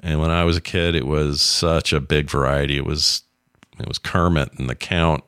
And 0.00 0.20
when 0.20 0.30
I 0.30 0.44
was 0.44 0.56
a 0.56 0.62
kid, 0.62 0.94
it 0.94 1.06
was 1.06 1.40
such 1.42 1.92
a 1.92 2.00
big 2.00 2.30
variety. 2.30 2.78
It 2.78 2.86
was 2.86 3.22
it 3.78 3.86
was 3.86 3.98
Kermit 3.98 4.58
and 4.58 4.70
the 4.70 4.74
Count, 4.74 5.24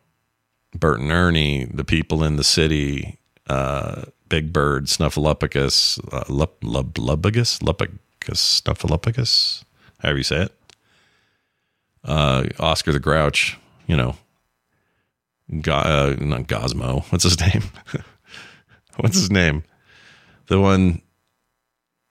Bert 0.74 1.00
and 1.00 1.12
Ernie, 1.12 1.66
the 1.66 1.84
people 1.84 2.24
in 2.24 2.36
the 2.36 2.44
city, 2.44 3.18
uh, 3.50 4.04
Big 4.30 4.50
Bird, 4.50 4.86
Snuffleupagus, 4.86 5.98
uh, 6.10 6.24
Lup, 6.32 6.56
Lup, 6.62 6.94
Lupagus, 6.94 7.60
Lupagus, 7.60 8.62
Snuffleupagus 8.62 9.65
however 10.06 10.18
you 10.18 10.24
say 10.24 10.42
it. 10.42 10.52
Uh, 12.04 12.44
Oscar 12.60 12.92
the 12.92 13.00
Grouch, 13.00 13.58
you 13.88 13.96
know, 13.96 14.16
Go, 15.60 15.72
uh, 15.74 16.16
not 16.18 16.46
Gosmo. 16.48 17.00
What's 17.10 17.24
his 17.24 17.38
name? 17.40 17.62
What's 18.96 19.16
his 19.16 19.30
name? 19.30 19.64
The 20.46 20.60
one. 20.60 21.02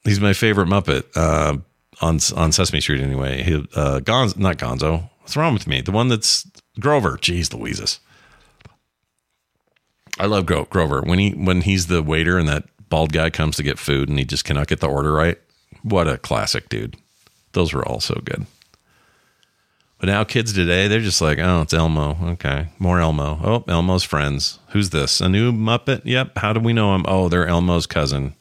He's 0.04 0.20
my 0.20 0.34
favorite 0.34 0.68
Muppet 0.68 1.04
uh, 1.16 1.58
on 2.02 2.20
on 2.36 2.52
Sesame 2.52 2.80
Street. 2.82 3.02
Anyway, 3.02 3.44
he, 3.44 3.56
uh, 3.76 4.00
Gonzo, 4.00 4.38
not 4.38 4.58
Gonzo. 4.58 5.10
What's 5.20 5.36
wrong 5.36 5.54
with 5.54 5.68
me? 5.68 5.82
The 5.82 5.92
one 5.92 6.08
that's 6.08 6.46
Grover. 6.80 7.18
Jeez, 7.18 7.54
Louises. 7.54 8.00
I 10.20 10.28
love 10.28 10.46
Gro- 10.46 10.66
Grover 10.66 11.02
when 11.02 11.20
he 11.20 11.32
when 11.32 11.62
he's 11.62 11.88
the 11.88 12.04
waiter 12.04 12.38
and 12.38 12.48
that 12.48 12.66
bald 12.90 13.12
guy 13.12 13.30
comes 13.30 13.58
to 13.58 13.64
get 13.64 13.80
food 13.80 14.08
and 14.08 14.18
he 14.20 14.24
just 14.24 14.46
cannot 14.46 14.68
get 14.68 14.80
the 14.80 14.88
order 14.88 15.12
right. 15.12 15.38
What 15.82 16.08
a 16.08 16.18
classic 16.18 16.70
dude. 16.70 16.96
Those 17.56 17.74
were 17.74 17.88
all 17.88 18.00
so 18.00 18.22
good. 18.24 18.46
But 19.98 20.08
now 20.08 20.26
kids 20.26 20.54
today, 20.54 20.88
they're 20.88 21.00
just 21.00 21.22
like, 21.22 21.40
oh, 21.40 21.62
it's 21.62 21.74
Elmo. 21.74 22.18
Okay. 22.34 22.68
More 22.80 23.00
Elmo. 23.00 23.40
Oh, 23.42 23.64
Elmo's 23.68 24.04
friends. 24.04 24.60
Who's 24.70 24.90
this? 24.90 25.22
A 25.22 25.30
new 25.30 25.52
Muppet? 25.52 26.02
Yep. 26.04 26.38
How 26.38 26.52
do 26.52 26.60
we 26.60 26.74
know 26.74 26.94
him? 26.94 27.06
Oh, 27.08 27.30
they're 27.30 27.48
Elmo's 27.48 27.88
cousin. 27.88 28.36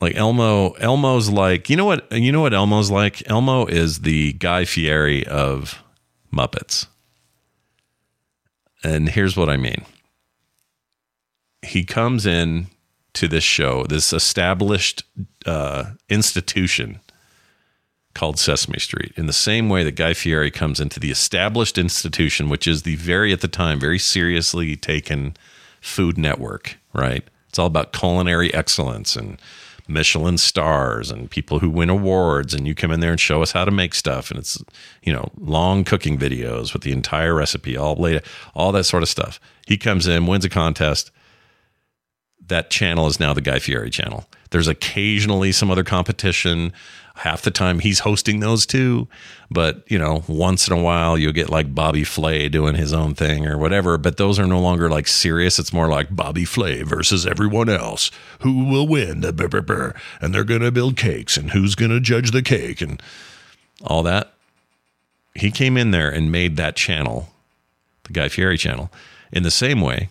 Like 0.00 0.14
Elmo, 0.16 0.72
Elmo's 0.74 1.30
like, 1.30 1.68
you 1.68 1.76
know 1.76 1.84
what, 1.84 2.10
you 2.12 2.30
know 2.30 2.42
what 2.42 2.54
Elmo's 2.54 2.90
like? 2.90 3.28
Elmo 3.28 3.66
is 3.66 4.00
the 4.00 4.34
Guy 4.34 4.64
Fieri 4.64 5.26
of 5.26 5.82
Muppets. 6.32 6.86
And 8.82 9.08
here's 9.08 9.36
what 9.36 9.48
I 9.48 9.56
mean. 9.56 9.84
He 11.62 11.84
comes 11.84 12.26
in 12.26 12.66
to 13.14 13.28
this 13.28 13.44
show, 13.44 13.84
this 13.84 14.12
established 14.12 15.04
uh, 15.46 15.92
institution 16.08 17.00
called 18.14 18.38
Sesame 18.38 18.78
Street, 18.78 19.12
in 19.16 19.26
the 19.26 19.32
same 19.32 19.68
way 19.68 19.82
that 19.82 19.96
Guy 19.96 20.14
Fieri 20.14 20.50
comes 20.50 20.78
into 20.78 21.00
the 21.00 21.10
established 21.10 21.78
institution, 21.78 22.48
which 22.48 22.68
is 22.68 22.82
the 22.82 22.94
very, 22.96 23.32
at 23.32 23.40
the 23.40 23.48
time, 23.48 23.80
very 23.80 23.98
seriously 23.98 24.76
taken 24.76 25.36
Food 25.80 26.16
Network, 26.16 26.78
right? 26.92 27.24
It's 27.48 27.58
all 27.58 27.66
about 27.66 27.92
culinary 27.92 28.52
excellence 28.54 29.16
and 29.16 29.40
Michelin 29.86 30.38
stars 30.38 31.10
and 31.10 31.30
people 31.30 31.58
who 31.58 31.68
win 31.68 31.90
awards 31.90 32.54
and 32.54 32.66
you 32.66 32.74
come 32.74 32.90
in 32.90 33.00
there 33.00 33.10
and 33.10 33.20
show 33.20 33.42
us 33.42 33.52
how 33.52 33.64
to 33.64 33.70
make 33.70 33.94
stuff 33.94 34.30
and 34.30 34.40
it's 34.40 34.62
you 35.02 35.12
know 35.12 35.30
long 35.38 35.84
cooking 35.84 36.18
videos 36.18 36.72
with 36.72 36.82
the 36.82 36.92
entire 36.92 37.34
recipe 37.34 37.76
all 37.76 37.94
laid 37.94 38.22
all 38.54 38.72
that 38.72 38.84
sort 38.84 39.02
of 39.02 39.08
stuff. 39.08 39.38
He 39.66 39.76
comes 39.76 40.06
in, 40.06 40.26
wins 40.26 40.44
a 40.46 40.48
contest, 40.48 41.10
that 42.48 42.70
channel 42.70 43.06
is 43.06 43.20
now 43.20 43.32
the 43.32 43.40
Guy 43.40 43.58
Fieri 43.58 43.90
channel. 43.90 44.26
There's 44.50 44.68
occasionally 44.68 45.52
some 45.52 45.70
other 45.70 45.84
competition. 45.84 46.72
Half 47.16 47.42
the 47.42 47.50
time 47.50 47.78
he's 47.78 48.00
hosting 48.00 48.40
those 48.40 48.66
too. 48.66 49.08
But, 49.50 49.84
you 49.90 49.98
know, 49.98 50.24
once 50.26 50.68
in 50.68 50.76
a 50.76 50.82
while 50.82 51.16
you'll 51.16 51.32
get 51.32 51.48
like 51.48 51.74
Bobby 51.74 52.04
Flay 52.04 52.48
doing 52.48 52.74
his 52.74 52.92
own 52.92 53.14
thing 53.14 53.46
or 53.46 53.56
whatever. 53.56 53.98
But 53.98 54.16
those 54.16 54.38
are 54.38 54.46
no 54.46 54.60
longer 54.60 54.88
like 54.88 55.06
serious. 55.06 55.58
It's 55.58 55.72
more 55.72 55.88
like 55.88 56.14
Bobby 56.14 56.44
Flay 56.44 56.82
versus 56.82 57.26
everyone 57.26 57.68
else. 57.68 58.10
Who 58.40 58.64
will 58.64 58.86
win? 58.86 59.24
And 59.24 60.34
they're 60.34 60.44
going 60.44 60.60
to 60.60 60.72
build 60.72 60.96
cakes 60.96 61.36
and 61.36 61.50
who's 61.50 61.74
going 61.74 61.92
to 61.92 62.00
judge 62.00 62.32
the 62.32 62.42
cake 62.42 62.80
and 62.80 63.02
all 63.82 64.02
that. 64.02 64.32
He 65.34 65.50
came 65.50 65.76
in 65.76 65.90
there 65.90 66.10
and 66.10 66.30
made 66.30 66.56
that 66.56 66.76
channel, 66.76 67.28
the 68.04 68.12
Guy 68.12 68.28
Fieri 68.28 68.56
channel, 68.56 68.90
in 69.32 69.42
the 69.42 69.50
same 69.50 69.80
way. 69.80 70.10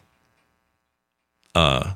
Uh, 1.55 1.93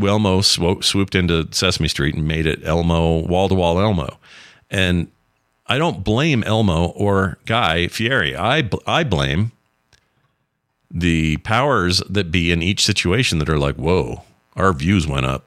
Elmo 0.00 0.40
swo- 0.40 0.82
swooped 0.82 1.14
into 1.14 1.48
Sesame 1.50 1.88
Street 1.88 2.14
and 2.14 2.26
made 2.26 2.46
it 2.46 2.64
Elmo 2.64 3.26
wall 3.26 3.48
to 3.48 3.54
wall 3.54 3.80
Elmo, 3.80 4.18
and 4.70 5.08
I 5.66 5.78
don't 5.78 6.02
blame 6.04 6.42
Elmo 6.44 6.86
or 6.90 7.38
Guy 7.46 7.88
Fieri. 7.88 8.34
I 8.36 8.62
bl- 8.62 8.76
I 8.86 9.04
blame 9.04 9.52
the 10.90 11.36
powers 11.38 12.02
that 12.08 12.30
be 12.30 12.50
in 12.50 12.62
each 12.62 12.84
situation 12.84 13.38
that 13.38 13.48
are 13.48 13.58
like, 13.58 13.76
whoa, 13.76 14.22
our 14.56 14.72
views 14.72 15.06
went 15.06 15.26
up. 15.26 15.44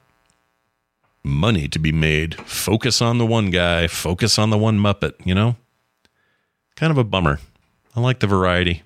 Money 1.24 1.68
to 1.68 1.78
be 1.80 1.92
made. 1.92 2.36
Focus 2.48 3.02
on 3.02 3.18
the 3.20 3.26
one 3.26 3.52
guy. 3.52 3.88
Focus 3.88 4.40
on 4.40 4.50
the 4.50 4.58
one 4.58 4.80
Muppet. 4.80 5.14
You 5.24 5.36
know, 5.36 5.56
kind 6.76 6.90
of 6.92 6.98
a 6.98 7.04
bummer. 7.04 7.40
I 7.96 8.00
like 8.00 8.20
the 8.20 8.28
variety. 8.28 8.82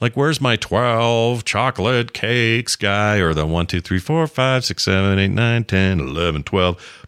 Like, 0.00 0.16
where's 0.16 0.40
my 0.40 0.56
12 0.56 1.44
chocolate 1.44 2.12
cakes 2.12 2.76
guy? 2.76 3.16
Or 3.18 3.34
the 3.34 3.46
1, 3.46 3.66
2, 3.66 3.80
3, 3.80 3.98
4, 3.98 4.26
5, 4.26 4.64
6, 4.64 4.82
7, 4.82 5.18
8, 5.18 5.28
9, 5.28 5.64
10, 5.64 6.00
11, 6.00 6.42
12. 6.44 7.06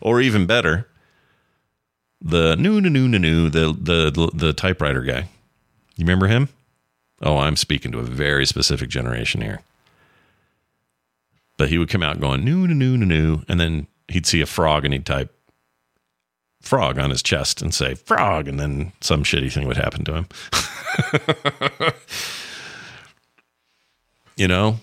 Or 0.00 0.20
even 0.20 0.46
better, 0.46 0.88
the 2.20 2.56
new, 2.56 2.80
new, 2.80 2.90
new, 2.90 3.08
new, 3.08 3.18
new, 3.18 3.50
the, 3.50 3.72
the, 3.72 4.30
the 4.34 4.52
typewriter 4.52 5.02
guy. 5.02 5.28
You 5.96 6.04
remember 6.04 6.26
him? 6.26 6.48
Oh, 7.22 7.38
I'm 7.38 7.56
speaking 7.56 7.92
to 7.92 7.98
a 7.98 8.04
very 8.04 8.46
specific 8.46 8.88
generation 8.88 9.40
here. 9.40 9.60
But 11.58 11.68
he 11.68 11.78
would 11.78 11.90
come 11.90 12.02
out 12.02 12.18
going, 12.18 12.44
new, 12.44 12.66
new, 12.66 12.96
new, 12.96 13.04
new. 13.04 13.42
And 13.48 13.60
then 13.60 13.86
he'd 14.08 14.26
see 14.26 14.40
a 14.40 14.46
frog 14.46 14.84
and 14.84 14.94
he'd 14.94 15.06
type, 15.06 15.32
frog 16.60 16.98
on 16.98 17.10
his 17.10 17.22
chest 17.22 17.62
and 17.62 17.74
say 17.74 17.94
frog 17.94 18.46
and 18.48 18.60
then 18.60 18.92
some 19.00 19.22
shitty 19.24 19.52
thing 19.52 19.66
would 19.66 19.76
happen 19.76 20.04
to 20.04 20.14
him. 20.14 21.92
You 24.40 24.48
know? 24.48 24.78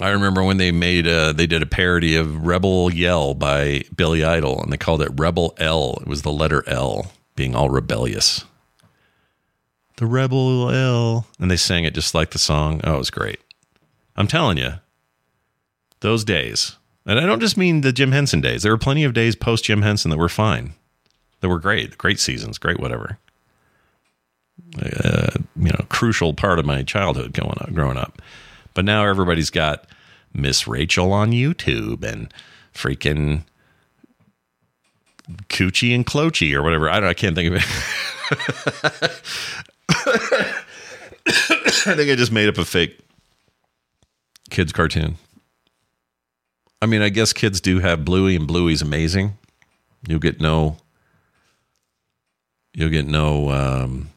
I 0.00 0.10
remember 0.10 0.44
when 0.44 0.58
they 0.58 0.70
made 0.70 1.08
a, 1.08 1.32
they 1.32 1.48
did 1.48 1.60
a 1.60 1.66
parody 1.66 2.14
of 2.14 2.46
rebel 2.46 2.94
yell 2.94 3.34
by 3.34 3.82
billy 3.96 4.22
idol 4.22 4.62
and 4.62 4.72
they 4.72 4.76
called 4.76 5.02
it 5.02 5.10
rebel 5.16 5.54
l. 5.58 5.98
It 6.00 6.06
was 6.06 6.22
the 6.22 6.30
letter 6.30 6.62
l 6.68 7.10
being 7.34 7.56
all 7.56 7.68
rebellious. 7.68 8.44
The 9.96 10.06
rebel 10.06 10.70
l. 10.70 11.26
And 11.40 11.50
they 11.50 11.56
sang 11.56 11.82
it 11.82 11.94
just 11.94 12.14
like 12.14 12.30
the 12.30 12.38
song. 12.38 12.80
Oh 12.84 12.94
it 12.94 12.98
was 12.98 13.10
great. 13.10 13.40
I'm 14.14 14.28
telling 14.28 14.56
you 14.56 14.74
those 15.98 16.22
days 16.22 16.76
and 17.08 17.18
I 17.18 17.26
don't 17.26 17.40
just 17.40 17.56
mean 17.56 17.80
the 17.80 17.92
Jim 17.92 18.12
Henson 18.12 18.42
days. 18.42 18.62
There 18.62 18.70
were 18.70 18.78
plenty 18.78 19.02
of 19.02 19.14
days 19.14 19.34
post 19.34 19.64
Jim 19.64 19.82
Henson 19.82 20.10
that 20.10 20.18
were 20.18 20.28
fine, 20.28 20.74
that 21.40 21.48
were 21.48 21.58
great, 21.58 21.96
great 21.96 22.20
seasons, 22.20 22.58
great 22.58 22.78
whatever. 22.78 23.18
Uh, 24.80 25.30
you 25.56 25.70
know, 25.70 25.86
crucial 25.88 26.34
part 26.34 26.58
of 26.58 26.66
my 26.66 26.82
childhood 26.82 27.32
going 27.32 27.56
up, 27.60 27.72
growing 27.72 27.96
up. 27.96 28.20
But 28.74 28.84
now 28.84 29.06
everybody's 29.06 29.50
got 29.50 29.86
Miss 30.34 30.68
Rachel 30.68 31.12
on 31.12 31.32
YouTube 31.32 32.04
and 32.04 32.32
freaking 32.74 33.44
Coochie 35.48 35.94
and 35.94 36.06
Clochie 36.06 36.54
or 36.54 36.62
whatever. 36.62 36.90
I 36.90 37.00
don't. 37.00 37.08
I 37.08 37.14
can't 37.14 37.34
think 37.34 37.54
of 37.54 37.56
it. 37.56 37.62
I 41.86 41.94
think 41.94 42.10
I 42.10 42.14
just 42.14 42.32
made 42.32 42.48
up 42.48 42.58
a 42.58 42.64
fake 42.64 42.98
kids 44.50 44.72
cartoon. 44.72 45.16
I 46.80 46.86
mean, 46.86 47.02
I 47.02 47.08
guess 47.08 47.32
kids 47.32 47.60
do 47.60 47.80
have 47.80 48.04
Bluey, 48.04 48.36
and 48.36 48.46
Bluey's 48.46 48.82
amazing. 48.82 49.36
You'll 50.06 50.20
get 50.20 50.40
no, 50.40 50.76
you'll 52.72 52.90
get 52.90 53.06
no, 53.06 53.50
um, 53.50 54.10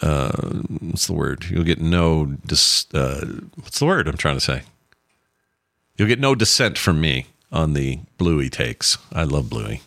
uh, 0.00 0.30
what's 0.80 1.06
the 1.06 1.14
word? 1.14 1.46
You'll 1.50 1.64
get 1.64 1.80
no, 1.80 2.26
dis, 2.46 2.86
uh, 2.94 3.26
what's 3.56 3.80
the 3.80 3.86
word 3.86 4.06
I'm 4.06 4.16
trying 4.16 4.36
to 4.36 4.40
say? 4.40 4.62
You'll 5.96 6.08
get 6.08 6.20
no 6.20 6.34
dissent 6.34 6.78
from 6.78 7.00
me 7.00 7.26
on 7.50 7.72
the 7.72 8.00
Bluey 8.18 8.48
takes. 8.48 8.98
I 9.12 9.24
love 9.24 9.50
Bluey. 9.50 9.82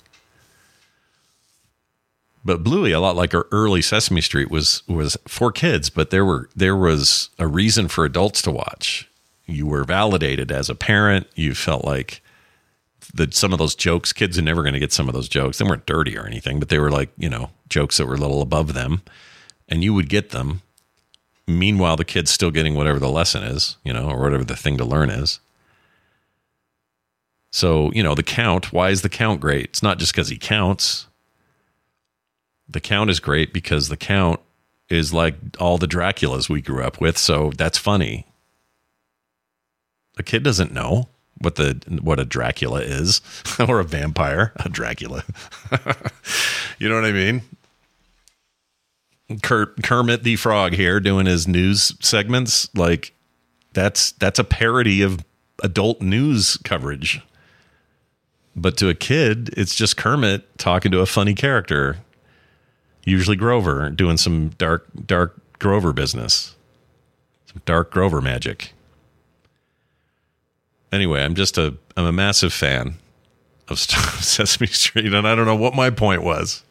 But 2.44 2.64
Bluey, 2.64 2.92
a 2.92 3.00
lot 3.00 3.16
like 3.16 3.34
our 3.34 3.48
early 3.52 3.82
Sesame 3.82 4.22
Street, 4.22 4.50
was 4.50 4.82
was 4.88 5.18
for 5.28 5.52
kids, 5.52 5.90
but 5.90 6.10
there 6.10 6.26
were 6.26 6.50
there 6.56 6.76
was 6.76 7.30
a 7.38 7.48
reason 7.48 7.88
for 7.88 8.06
adults 8.06 8.42
to 8.44 8.52
watch 8.52 9.09
you 9.52 9.68
were 9.68 9.84
validated 9.84 10.52
as 10.52 10.70
a 10.70 10.76
parent. 10.76 11.28
You 11.36 11.54
felt 11.54 11.86
like 11.86 12.22
that 13.14 13.34
some 13.34 13.54
of 13.54 13.60
those 13.60 13.76
jokes, 13.76 14.14
kids 14.14 14.38
are 14.38 14.44
never 14.44 14.62
going 14.62 14.74
to 14.74 14.80
get 14.80 14.94
some 14.94 15.08
of 15.08 15.14
those 15.14 15.30
jokes. 15.30 15.58
They 15.58 15.66
weren't 15.66 15.86
dirty 15.86 16.18
or 16.18 16.26
anything, 16.26 16.60
but 16.60 16.70
they 16.70 16.80
were 16.80 16.92
like, 16.92 17.10
you 17.18 17.30
know, 17.30 17.50
jokes 17.68 17.98
that 17.98 18.06
were 18.06 18.16
a 18.16 18.20
little 18.20 18.42
above 18.42 18.74
them. 18.74 19.02
And 19.68 19.84
you 19.84 19.94
would 19.94 20.10
get 20.10 20.30
them. 20.30 20.62
Meanwhile, 21.48 21.98
the 21.98 22.06
kid's 22.06 22.32
still 22.32 22.52
getting 22.52 22.76
whatever 22.76 23.00
the 23.00 23.10
lesson 23.10 23.44
is, 23.44 23.78
you 23.84 23.94
know, 23.94 24.10
or 24.10 24.22
whatever 24.22 24.44
the 24.44 24.56
thing 24.56 24.78
to 24.78 24.86
learn 24.86 25.10
is. 25.10 25.40
So, 27.52 27.92
you 27.94 28.04
know, 28.04 28.14
the 28.14 28.24
count, 28.24 28.72
why 28.72 28.90
is 28.90 29.02
the 29.02 29.10
count 29.10 29.42
great? 29.42 29.66
It's 29.66 29.84
not 29.84 29.98
just 29.98 30.12
because 30.12 30.30
he 30.30 30.38
counts. 30.38 31.08
The 32.68 32.80
count 32.80 33.10
is 33.10 33.20
great 33.20 33.52
because 33.52 33.90
the 33.90 33.98
count 33.98 34.40
is 34.90 35.14
like 35.14 35.36
all 35.60 35.78
the 35.78 35.88
Draculas 35.88 36.50
we 36.50 36.62
grew 36.62 36.84
up 36.84 37.02
with. 37.02 37.18
So 37.18 37.52
that's 37.58 37.78
funny. 37.78 38.28
A 40.20 40.24
kid 40.24 40.44
doesn't 40.44 40.74
know 40.74 41.08
what 41.40 41.56
the 41.56 41.82
what 42.02 42.20
a 42.20 42.26
Dracula 42.26 42.82
is 42.82 43.22
or 43.68 43.80
a 43.80 43.86
vampire, 43.86 44.52
a 44.58 44.70
Dracula. 44.70 45.24
you 46.78 46.90
know 46.90 46.96
what 46.96 47.06
I 47.06 47.12
mean? 47.12 47.42
Kurt, 49.42 49.82
Kermit 49.84 50.24
the 50.24 50.36
Frog 50.36 50.74
here 50.74 51.00
doing 51.00 51.26
his 51.26 51.48
news 51.48 51.94
segments 52.02 52.70
like 52.76 53.14
that's 53.74 54.12
that's 54.14 54.40
a 54.40 54.44
parody 54.44 55.02
of 55.02 55.24
adult 55.64 56.02
news 56.02 56.58
coverage. 56.58 57.22
But 58.56 58.76
to 58.78 58.90
a 58.90 58.96
kid, 58.96 59.52
it's 59.56 59.76
just 59.76 59.96
Kermit 59.96 60.58
talking 60.58 60.92
to 60.92 61.00
a 61.00 61.06
funny 61.06 61.34
character, 61.34 61.98
usually 63.06 63.38
Grover, 63.38 63.90
doing 63.90 64.18
some 64.18 64.50
dark 64.58 64.88
dark 65.06 65.40
Grover 65.60 65.94
business. 65.94 66.56
Some 67.46 67.62
dark 67.66 67.92
Grover 67.92 68.20
magic 68.22 68.74
anyway, 70.92 71.24
I'm 71.24 71.36
just 71.36 71.58
a 71.58 71.76
I'm 71.96 72.06
a 72.06 72.12
massive 72.12 72.54
fan 72.54 72.96
of 73.68 73.80
Sesame 73.80 74.68
Street, 74.68 75.14
and 75.14 75.28
I 75.28 75.36
don't 75.36 75.46
know 75.46 75.56
what 75.56 75.76
my 75.76 75.90
point 75.90 76.24
was. 76.24 76.64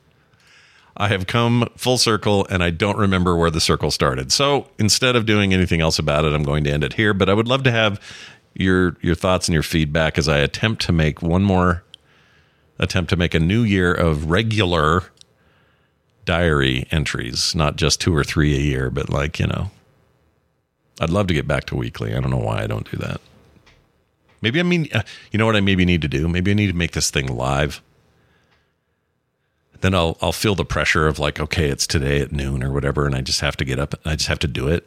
I 0.97 1.09
have 1.09 1.29
come 1.29 1.69
full 1.77 1.99
circle, 1.99 2.47
and 2.51 2.63
I 2.63 2.71
don't 2.71 2.99
remember 2.99 3.37
where 3.37 3.51
the 3.51 3.61
circle 3.61 3.91
started. 3.91 4.33
So 4.33 4.69
instead 4.79 5.15
of 5.15 5.27
doing 5.27 5.55
anything 5.55 5.81
else 5.81 5.99
about 5.99 6.25
it, 6.25 6.33
I'm 6.33 6.43
going 6.43 6.65
to 6.65 6.73
end 6.73 6.83
it 6.83 6.95
here. 6.95 7.15
But 7.15 7.29
I 7.29 7.35
would 7.35 7.47
love 7.47 7.63
to 7.65 7.71
have 7.71 8.01
your 8.55 8.97
your 9.01 9.15
thoughts 9.15 9.49
and 9.49 9.55
your 9.55 9.63
feedback 9.63 10.19
as 10.19 10.29
I 10.29 10.39
attempt 10.39 10.83
to 10.83 10.93
make 10.93 11.23
one 11.23 11.45
more 11.45 11.85
attempt 12.79 13.11
to 13.11 13.17
make 13.17 13.35
a 13.35 13.41
new 13.41 13.63
year 13.63 13.93
of 13.93 14.31
regular 14.31 15.05
diary 16.25 16.87
entries, 16.91 17.55
not 17.55 17.77
just 17.77 18.01
two 18.01 18.15
or 18.15 18.25
three 18.25 18.55
a 18.57 18.61
year, 18.61 18.91
but 18.91 19.09
like 19.09 19.39
you 19.39 19.47
know, 19.47 19.71
I'd 21.01 21.11
love 21.11 21.29
to 21.29 21.35
get 21.35 21.47
back 21.47 21.65
to 21.67 21.77
weekly. 21.77 22.15
I 22.15 22.21
don't 22.21 22.31
know 22.31 22.39
why 22.39 22.63
I 22.63 22.67
don't 22.67 22.91
do 22.91 22.97
that. 22.99 23.21
Maybe 24.41 24.61
I 24.61 24.63
mean, 24.63 24.89
uh, 24.93 25.03
you 25.31 25.39
know 25.39 25.47
what 25.47 25.57
I 25.57 25.61
maybe 25.61 25.85
need 25.85 26.03
to 26.03 26.09
do? 26.09 26.29
Maybe 26.29 26.51
I 26.51 26.55
need 26.55 26.69
to 26.69 26.77
make 26.77 26.93
this 26.93 27.11
thing 27.11 27.27
live. 27.27 27.83
Then 29.81 29.95
I'll 29.95 30.17
I'll 30.21 30.33
feel 30.33 30.55
the 30.55 30.65
pressure 30.65 31.07
of 31.07 31.19
like, 31.19 31.41
okay, 31.41 31.69
it's 31.69 31.87
today 31.87 32.21
at 32.21 32.33
noon 32.33 32.63
or 32.63 32.73
whatever, 32.73 33.07
and 33.07 33.15
I 33.15 33.21
just 33.21 33.41
have 33.41 33.57
to 33.59 33.65
get 33.65 33.79
up. 33.79 33.95
I 34.05 34.17
just 34.17 34.29
have 34.29 34.39
to 34.41 34.49
do 34.49 34.69
it 34.69 34.87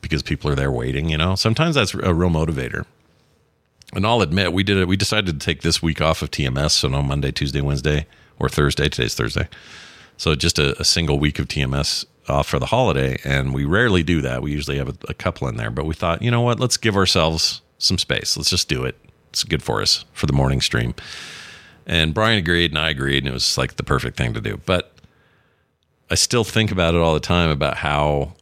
because 0.00 0.22
people 0.22 0.50
are 0.50 0.54
there 0.54 0.70
waiting. 0.70 1.08
You 1.08 1.18
know, 1.18 1.34
sometimes 1.34 1.74
that's 1.74 1.94
a 1.94 2.14
real 2.14 2.30
motivator. 2.30 2.86
And 3.94 4.04
I'll 4.04 4.20
admit, 4.20 4.52
we 4.52 4.64
did 4.64 4.78
it. 4.78 4.88
We 4.88 4.96
decided 4.96 5.38
to 5.38 5.44
take 5.44 5.62
this 5.62 5.80
week 5.80 6.00
off 6.00 6.20
of 6.20 6.30
TMS, 6.30 6.72
so 6.72 6.88
no 6.88 7.02
Monday, 7.02 7.30
Tuesday, 7.30 7.60
Wednesday, 7.60 8.06
or 8.38 8.48
Thursday. 8.48 8.88
Today's 8.88 9.14
Thursday, 9.14 9.48
so 10.16 10.34
just 10.34 10.58
a, 10.58 10.78
a 10.80 10.84
single 10.84 11.18
week 11.18 11.38
of 11.38 11.46
TMS 11.46 12.04
off 12.28 12.48
for 12.48 12.58
the 12.58 12.66
holiday. 12.66 13.18
And 13.24 13.54
we 13.54 13.64
rarely 13.64 14.02
do 14.02 14.20
that. 14.22 14.42
We 14.42 14.50
usually 14.52 14.78
have 14.78 14.88
a, 14.88 14.96
a 15.08 15.14
couple 15.14 15.46
in 15.48 15.56
there, 15.56 15.70
but 15.70 15.86
we 15.86 15.94
thought, 15.94 16.22
you 16.22 16.30
know 16.30 16.40
what? 16.40 16.58
Let's 16.58 16.76
give 16.76 16.96
ourselves 16.96 17.60
some 17.78 17.98
space. 17.98 18.36
Let's 18.36 18.50
just 18.50 18.68
do 18.68 18.84
it. 18.84 18.96
It's 19.30 19.44
good 19.44 19.62
for 19.62 19.82
us 19.82 20.04
for 20.12 20.26
the 20.26 20.32
morning 20.32 20.60
stream. 20.60 20.94
And 21.86 22.14
Brian 22.14 22.38
agreed, 22.38 22.72
and 22.72 22.78
I 22.78 22.90
agreed, 22.90 23.18
and 23.18 23.28
it 23.28 23.32
was 23.32 23.56
like 23.56 23.76
the 23.76 23.82
perfect 23.82 24.16
thing 24.16 24.34
to 24.34 24.40
do. 24.40 24.60
But 24.66 24.92
I 26.10 26.14
still 26.14 26.44
think 26.44 26.70
about 26.72 26.94
it 26.94 27.00
all 27.00 27.14
the 27.14 27.20
time 27.20 27.50
about 27.50 27.78
how 27.78 28.34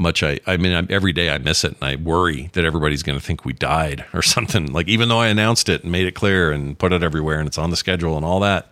much 0.00 0.22
I, 0.22 0.40
I 0.46 0.56
mean, 0.56 0.86
every 0.90 1.12
day 1.12 1.30
I 1.30 1.38
miss 1.38 1.62
it 1.62 1.74
and 1.74 1.84
I 1.84 1.96
worry 1.96 2.48
that 2.54 2.64
everybody's 2.64 3.02
going 3.02 3.18
to 3.18 3.24
think 3.24 3.44
we 3.44 3.52
died 3.52 4.04
or 4.14 4.22
something. 4.22 4.72
Like, 4.72 4.88
even 4.88 5.08
though 5.08 5.20
I 5.20 5.28
announced 5.28 5.68
it 5.68 5.82
and 5.82 5.92
made 5.92 6.06
it 6.06 6.14
clear 6.14 6.50
and 6.50 6.78
put 6.78 6.92
it 6.92 7.02
everywhere 7.02 7.38
and 7.38 7.46
it's 7.46 7.58
on 7.58 7.70
the 7.70 7.76
schedule 7.76 8.16
and 8.16 8.24
all 8.24 8.40
that, 8.40 8.66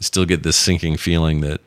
I 0.00 0.02
still 0.02 0.24
get 0.24 0.42
this 0.42 0.56
sinking 0.56 0.96
feeling 0.96 1.42
that 1.42 1.60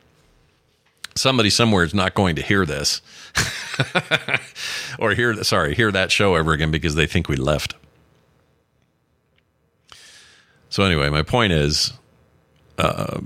somebody 1.14 1.50
somewhere 1.50 1.84
is 1.84 1.94
not 1.94 2.14
going 2.14 2.36
to 2.36 2.42
hear 2.42 2.66
this 2.66 3.00
or 4.98 5.12
hear 5.12 5.42
sorry 5.44 5.74
hear 5.74 5.90
that 5.92 6.10
show 6.10 6.34
ever 6.34 6.52
again 6.52 6.70
because 6.70 6.94
they 6.94 7.06
think 7.06 7.28
we 7.28 7.36
left 7.36 7.74
so 10.68 10.82
anyway 10.82 11.08
my 11.10 11.22
point 11.22 11.52
is 11.52 11.92
uh, 12.78 13.20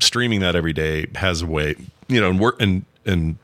streaming 0.00 0.40
that 0.40 0.54
every 0.54 0.72
day 0.72 1.06
has 1.14 1.42
a 1.42 1.46
way 1.46 1.74
you 2.08 2.20
know 2.20 2.30
and 2.30 2.40
work 2.40 2.60
and 2.60 2.84
and 3.04 3.36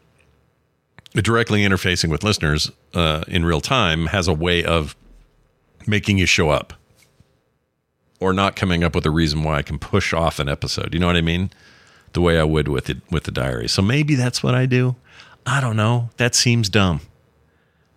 directly 1.14 1.62
interfacing 1.62 2.10
with 2.10 2.22
listeners 2.22 2.70
uh, 2.94 3.24
in 3.28 3.44
real 3.44 3.60
time 3.60 4.06
has 4.06 4.28
a 4.28 4.32
way 4.32 4.64
of 4.64 4.94
making 5.86 6.18
you 6.18 6.26
show 6.26 6.50
up 6.50 6.74
or 8.20 8.32
not 8.32 8.56
coming 8.56 8.84
up 8.84 8.94
with 8.94 9.06
a 9.06 9.10
reason 9.10 9.42
why 9.42 9.56
I 9.56 9.62
can 9.62 9.78
push 9.78 10.12
off 10.12 10.38
an 10.38 10.48
episode. 10.48 10.92
You 10.92 11.00
know 11.00 11.06
what 11.06 11.16
I 11.16 11.20
mean? 11.20 11.50
The 12.12 12.20
way 12.20 12.38
I 12.38 12.44
would 12.44 12.68
with 12.68 12.90
it 12.90 12.98
with 13.10 13.24
the 13.24 13.30
diary. 13.30 13.68
So 13.68 13.82
maybe 13.82 14.14
that's 14.14 14.42
what 14.42 14.54
I 14.54 14.66
do. 14.66 14.96
I 15.48 15.60
don't 15.60 15.76
know. 15.76 16.10
That 16.18 16.34
seems 16.34 16.68
dumb. 16.68 17.00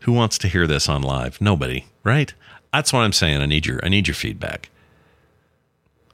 Who 0.01 0.13
wants 0.13 0.37
to 0.39 0.47
hear 0.47 0.67
this 0.67 0.87
on 0.87 1.01
live? 1.01 1.41
Nobody, 1.41 1.85
right? 2.03 2.33
That's 2.73 2.93
what 2.93 3.01
I'm 3.01 3.11
saying. 3.11 3.41
I 3.41 3.45
need 3.45 3.65
your 3.65 3.79
I 3.83 3.89
need 3.89 4.07
your 4.07 4.15
feedback. 4.15 4.69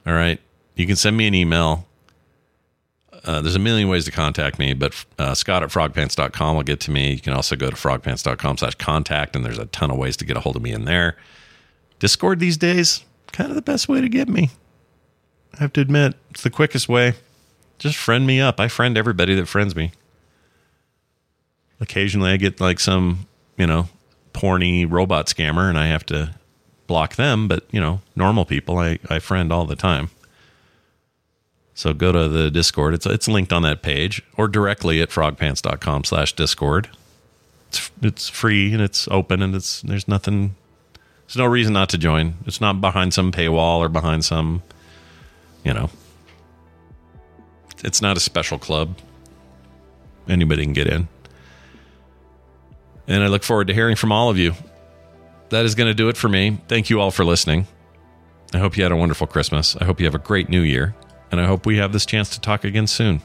All 0.04 0.14
right. 0.14 0.40
You 0.74 0.86
can 0.86 0.96
send 0.96 1.16
me 1.16 1.28
an 1.28 1.34
email. 1.34 1.86
Uh, 3.24 3.40
there's 3.40 3.54
a 3.54 3.60
million 3.60 3.88
ways 3.88 4.04
to 4.04 4.10
contact 4.10 4.58
me, 4.58 4.74
but 4.74 5.04
uh, 5.18 5.34
Scott 5.34 5.62
at 5.62 5.70
frogpants.com 5.70 6.56
will 6.56 6.62
get 6.62 6.80
to 6.80 6.90
me. 6.90 7.12
You 7.12 7.20
can 7.20 7.32
also 7.32 7.56
go 7.56 7.68
to 7.70 7.76
frogpants.com 7.76 8.58
slash 8.58 8.74
contact, 8.76 9.36
and 9.36 9.44
there's 9.44 9.58
a 9.58 9.66
ton 9.66 9.90
of 9.90 9.96
ways 9.96 10.16
to 10.18 10.24
get 10.24 10.36
a 10.36 10.40
hold 10.40 10.56
of 10.56 10.62
me 10.62 10.72
in 10.72 10.86
there. 10.86 11.16
Discord 11.98 12.40
these 12.40 12.56
days, 12.56 13.04
kind 13.32 13.50
of 13.50 13.56
the 13.56 13.62
best 13.62 13.88
way 13.88 14.00
to 14.00 14.08
get 14.08 14.28
me. 14.28 14.50
I 15.54 15.58
have 15.58 15.72
to 15.74 15.80
admit, 15.80 16.14
it's 16.30 16.42
the 16.42 16.50
quickest 16.50 16.88
way. 16.88 17.14
Just 17.78 17.96
friend 17.96 18.26
me 18.26 18.40
up. 18.40 18.60
I 18.60 18.68
friend 18.68 18.96
everybody 18.96 19.34
that 19.34 19.46
friends 19.46 19.76
me. 19.76 19.92
Occasionally, 21.80 22.30
I 22.30 22.36
get 22.36 22.60
like 22.60 22.80
some, 22.80 23.26
you 23.56 23.66
know, 23.66 23.88
porny 24.32 24.90
robot 24.90 25.26
scammer, 25.26 25.68
and 25.68 25.78
I 25.78 25.86
have 25.86 26.04
to 26.06 26.34
block 26.88 27.14
them, 27.14 27.46
but 27.46 27.64
you 27.70 27.80
know, 27.80 28.00
normal 28.16 28.44
people 28.44 28.78
I, 28.78 28.98
I 29.08 29.20
friend 29.20 29.52
all 29.52 29.66
the 29.66 29.76
time. 29.76 30.10
So 31.74 31.92
go 31.92 32.10
to 32.10 32.28
the 32.28 32.50
Discord. 32.50 32.94
It's 32.94 33.06
it's 33.06 33.28
linked 33.28 33.52
on 33.52 33.62
that 33.62 33.82
page 33.82 34.20
or 34.36 34.48
directly 34.48 35.00
at 35.00 35.10
frogpants.com 35.10 36.02
slash 36.02 36.32
discord. 36.32 36.88
It's 37.68 37.90
it's 38.02 38.28
free 38.28 38.72
and 38.72 38.82
it's 38.82 39.06
open 39.08 39.42
and 39.42 39.54
it's 39.54 39.82
there's 39.82 40.08
nothing 40.08 40.56
there's 41.26 41.36
no 41.36 41.46
reason 41.46 41.74
not 41.74 41.88
to 41.90 41.98
join. 41.98 42.34
It's 42.46 42.60
not 42.60 42.80
behind 42.80 43.14
some 43.14 43.30
paywall 43.30 43.78
or 43.78 43.88
behind 43.88 44.24
some 44.24 44.64
you 45.64 45.72
know 45.72 45.90
it's 47.84 48.02
not 48.02 48.16
a 48.16 48.20
special 48.20 48.58
club. 48.58 48.98
Anybody 50.28 50.64
can 50.64 50.72
get 50.72 50.88
in. 50.88 51.06
And 53.08 53.24
I 53.24 53.26
look 53.26 53.42
forward 53.42 53.66
to 53.68 53.74
hearing 53.74 53.96
from 53.96 54.12
all 54.12 54.30
of 54.30 54.38
you 54.38 54.54
that 55.48 55.64
is 55.64 55.74
going 55.74 55.88
to 55.88 55.94
do 55.94 56.08
it 56.08 56.16
for 56.16 56.28
me. 56.28 56.58
Thank 56.68 56.90
you 56.90 57.00
all 57.00 57.10
for 57.10 57.24
listening. 57.24 57.66
I 58.52 58.58
hope 58.58 58.76
you 58.76 58.82
had 58.82 58.92
a 58.92 58.96
wonderful 58.96 59.26
Christmas. 59.26 59.76
I 59.76 59.84
hope 59.84 59.98
you 59.98 60.06
have 60.06 60.14
a 60.14 60.18
great 60.18 60.48
new 60.48 60.60
year. 60.60 60.94
And 61.30 61.40
I 61.40 61.46
hope 61.46 61.66
we 61.66 61.78
have 61.78 61.92
this 61.92 62.06
chance 62.06 62.30
to 62.30 62.40
talk 62.40 62.64
again 62.64 62.86
soon. 62.86 63.22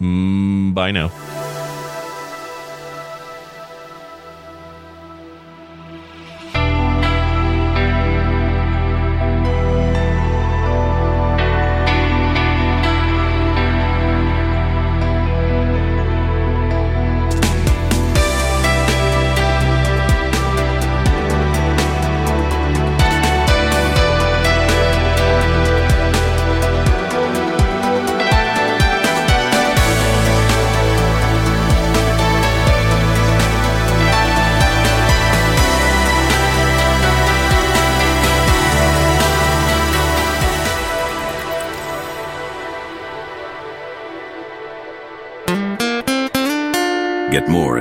Mm, 0.00 0.74
bye 0.74 0.90
now. 0.90 1.10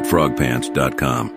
frogpants.com. 0.09 1.36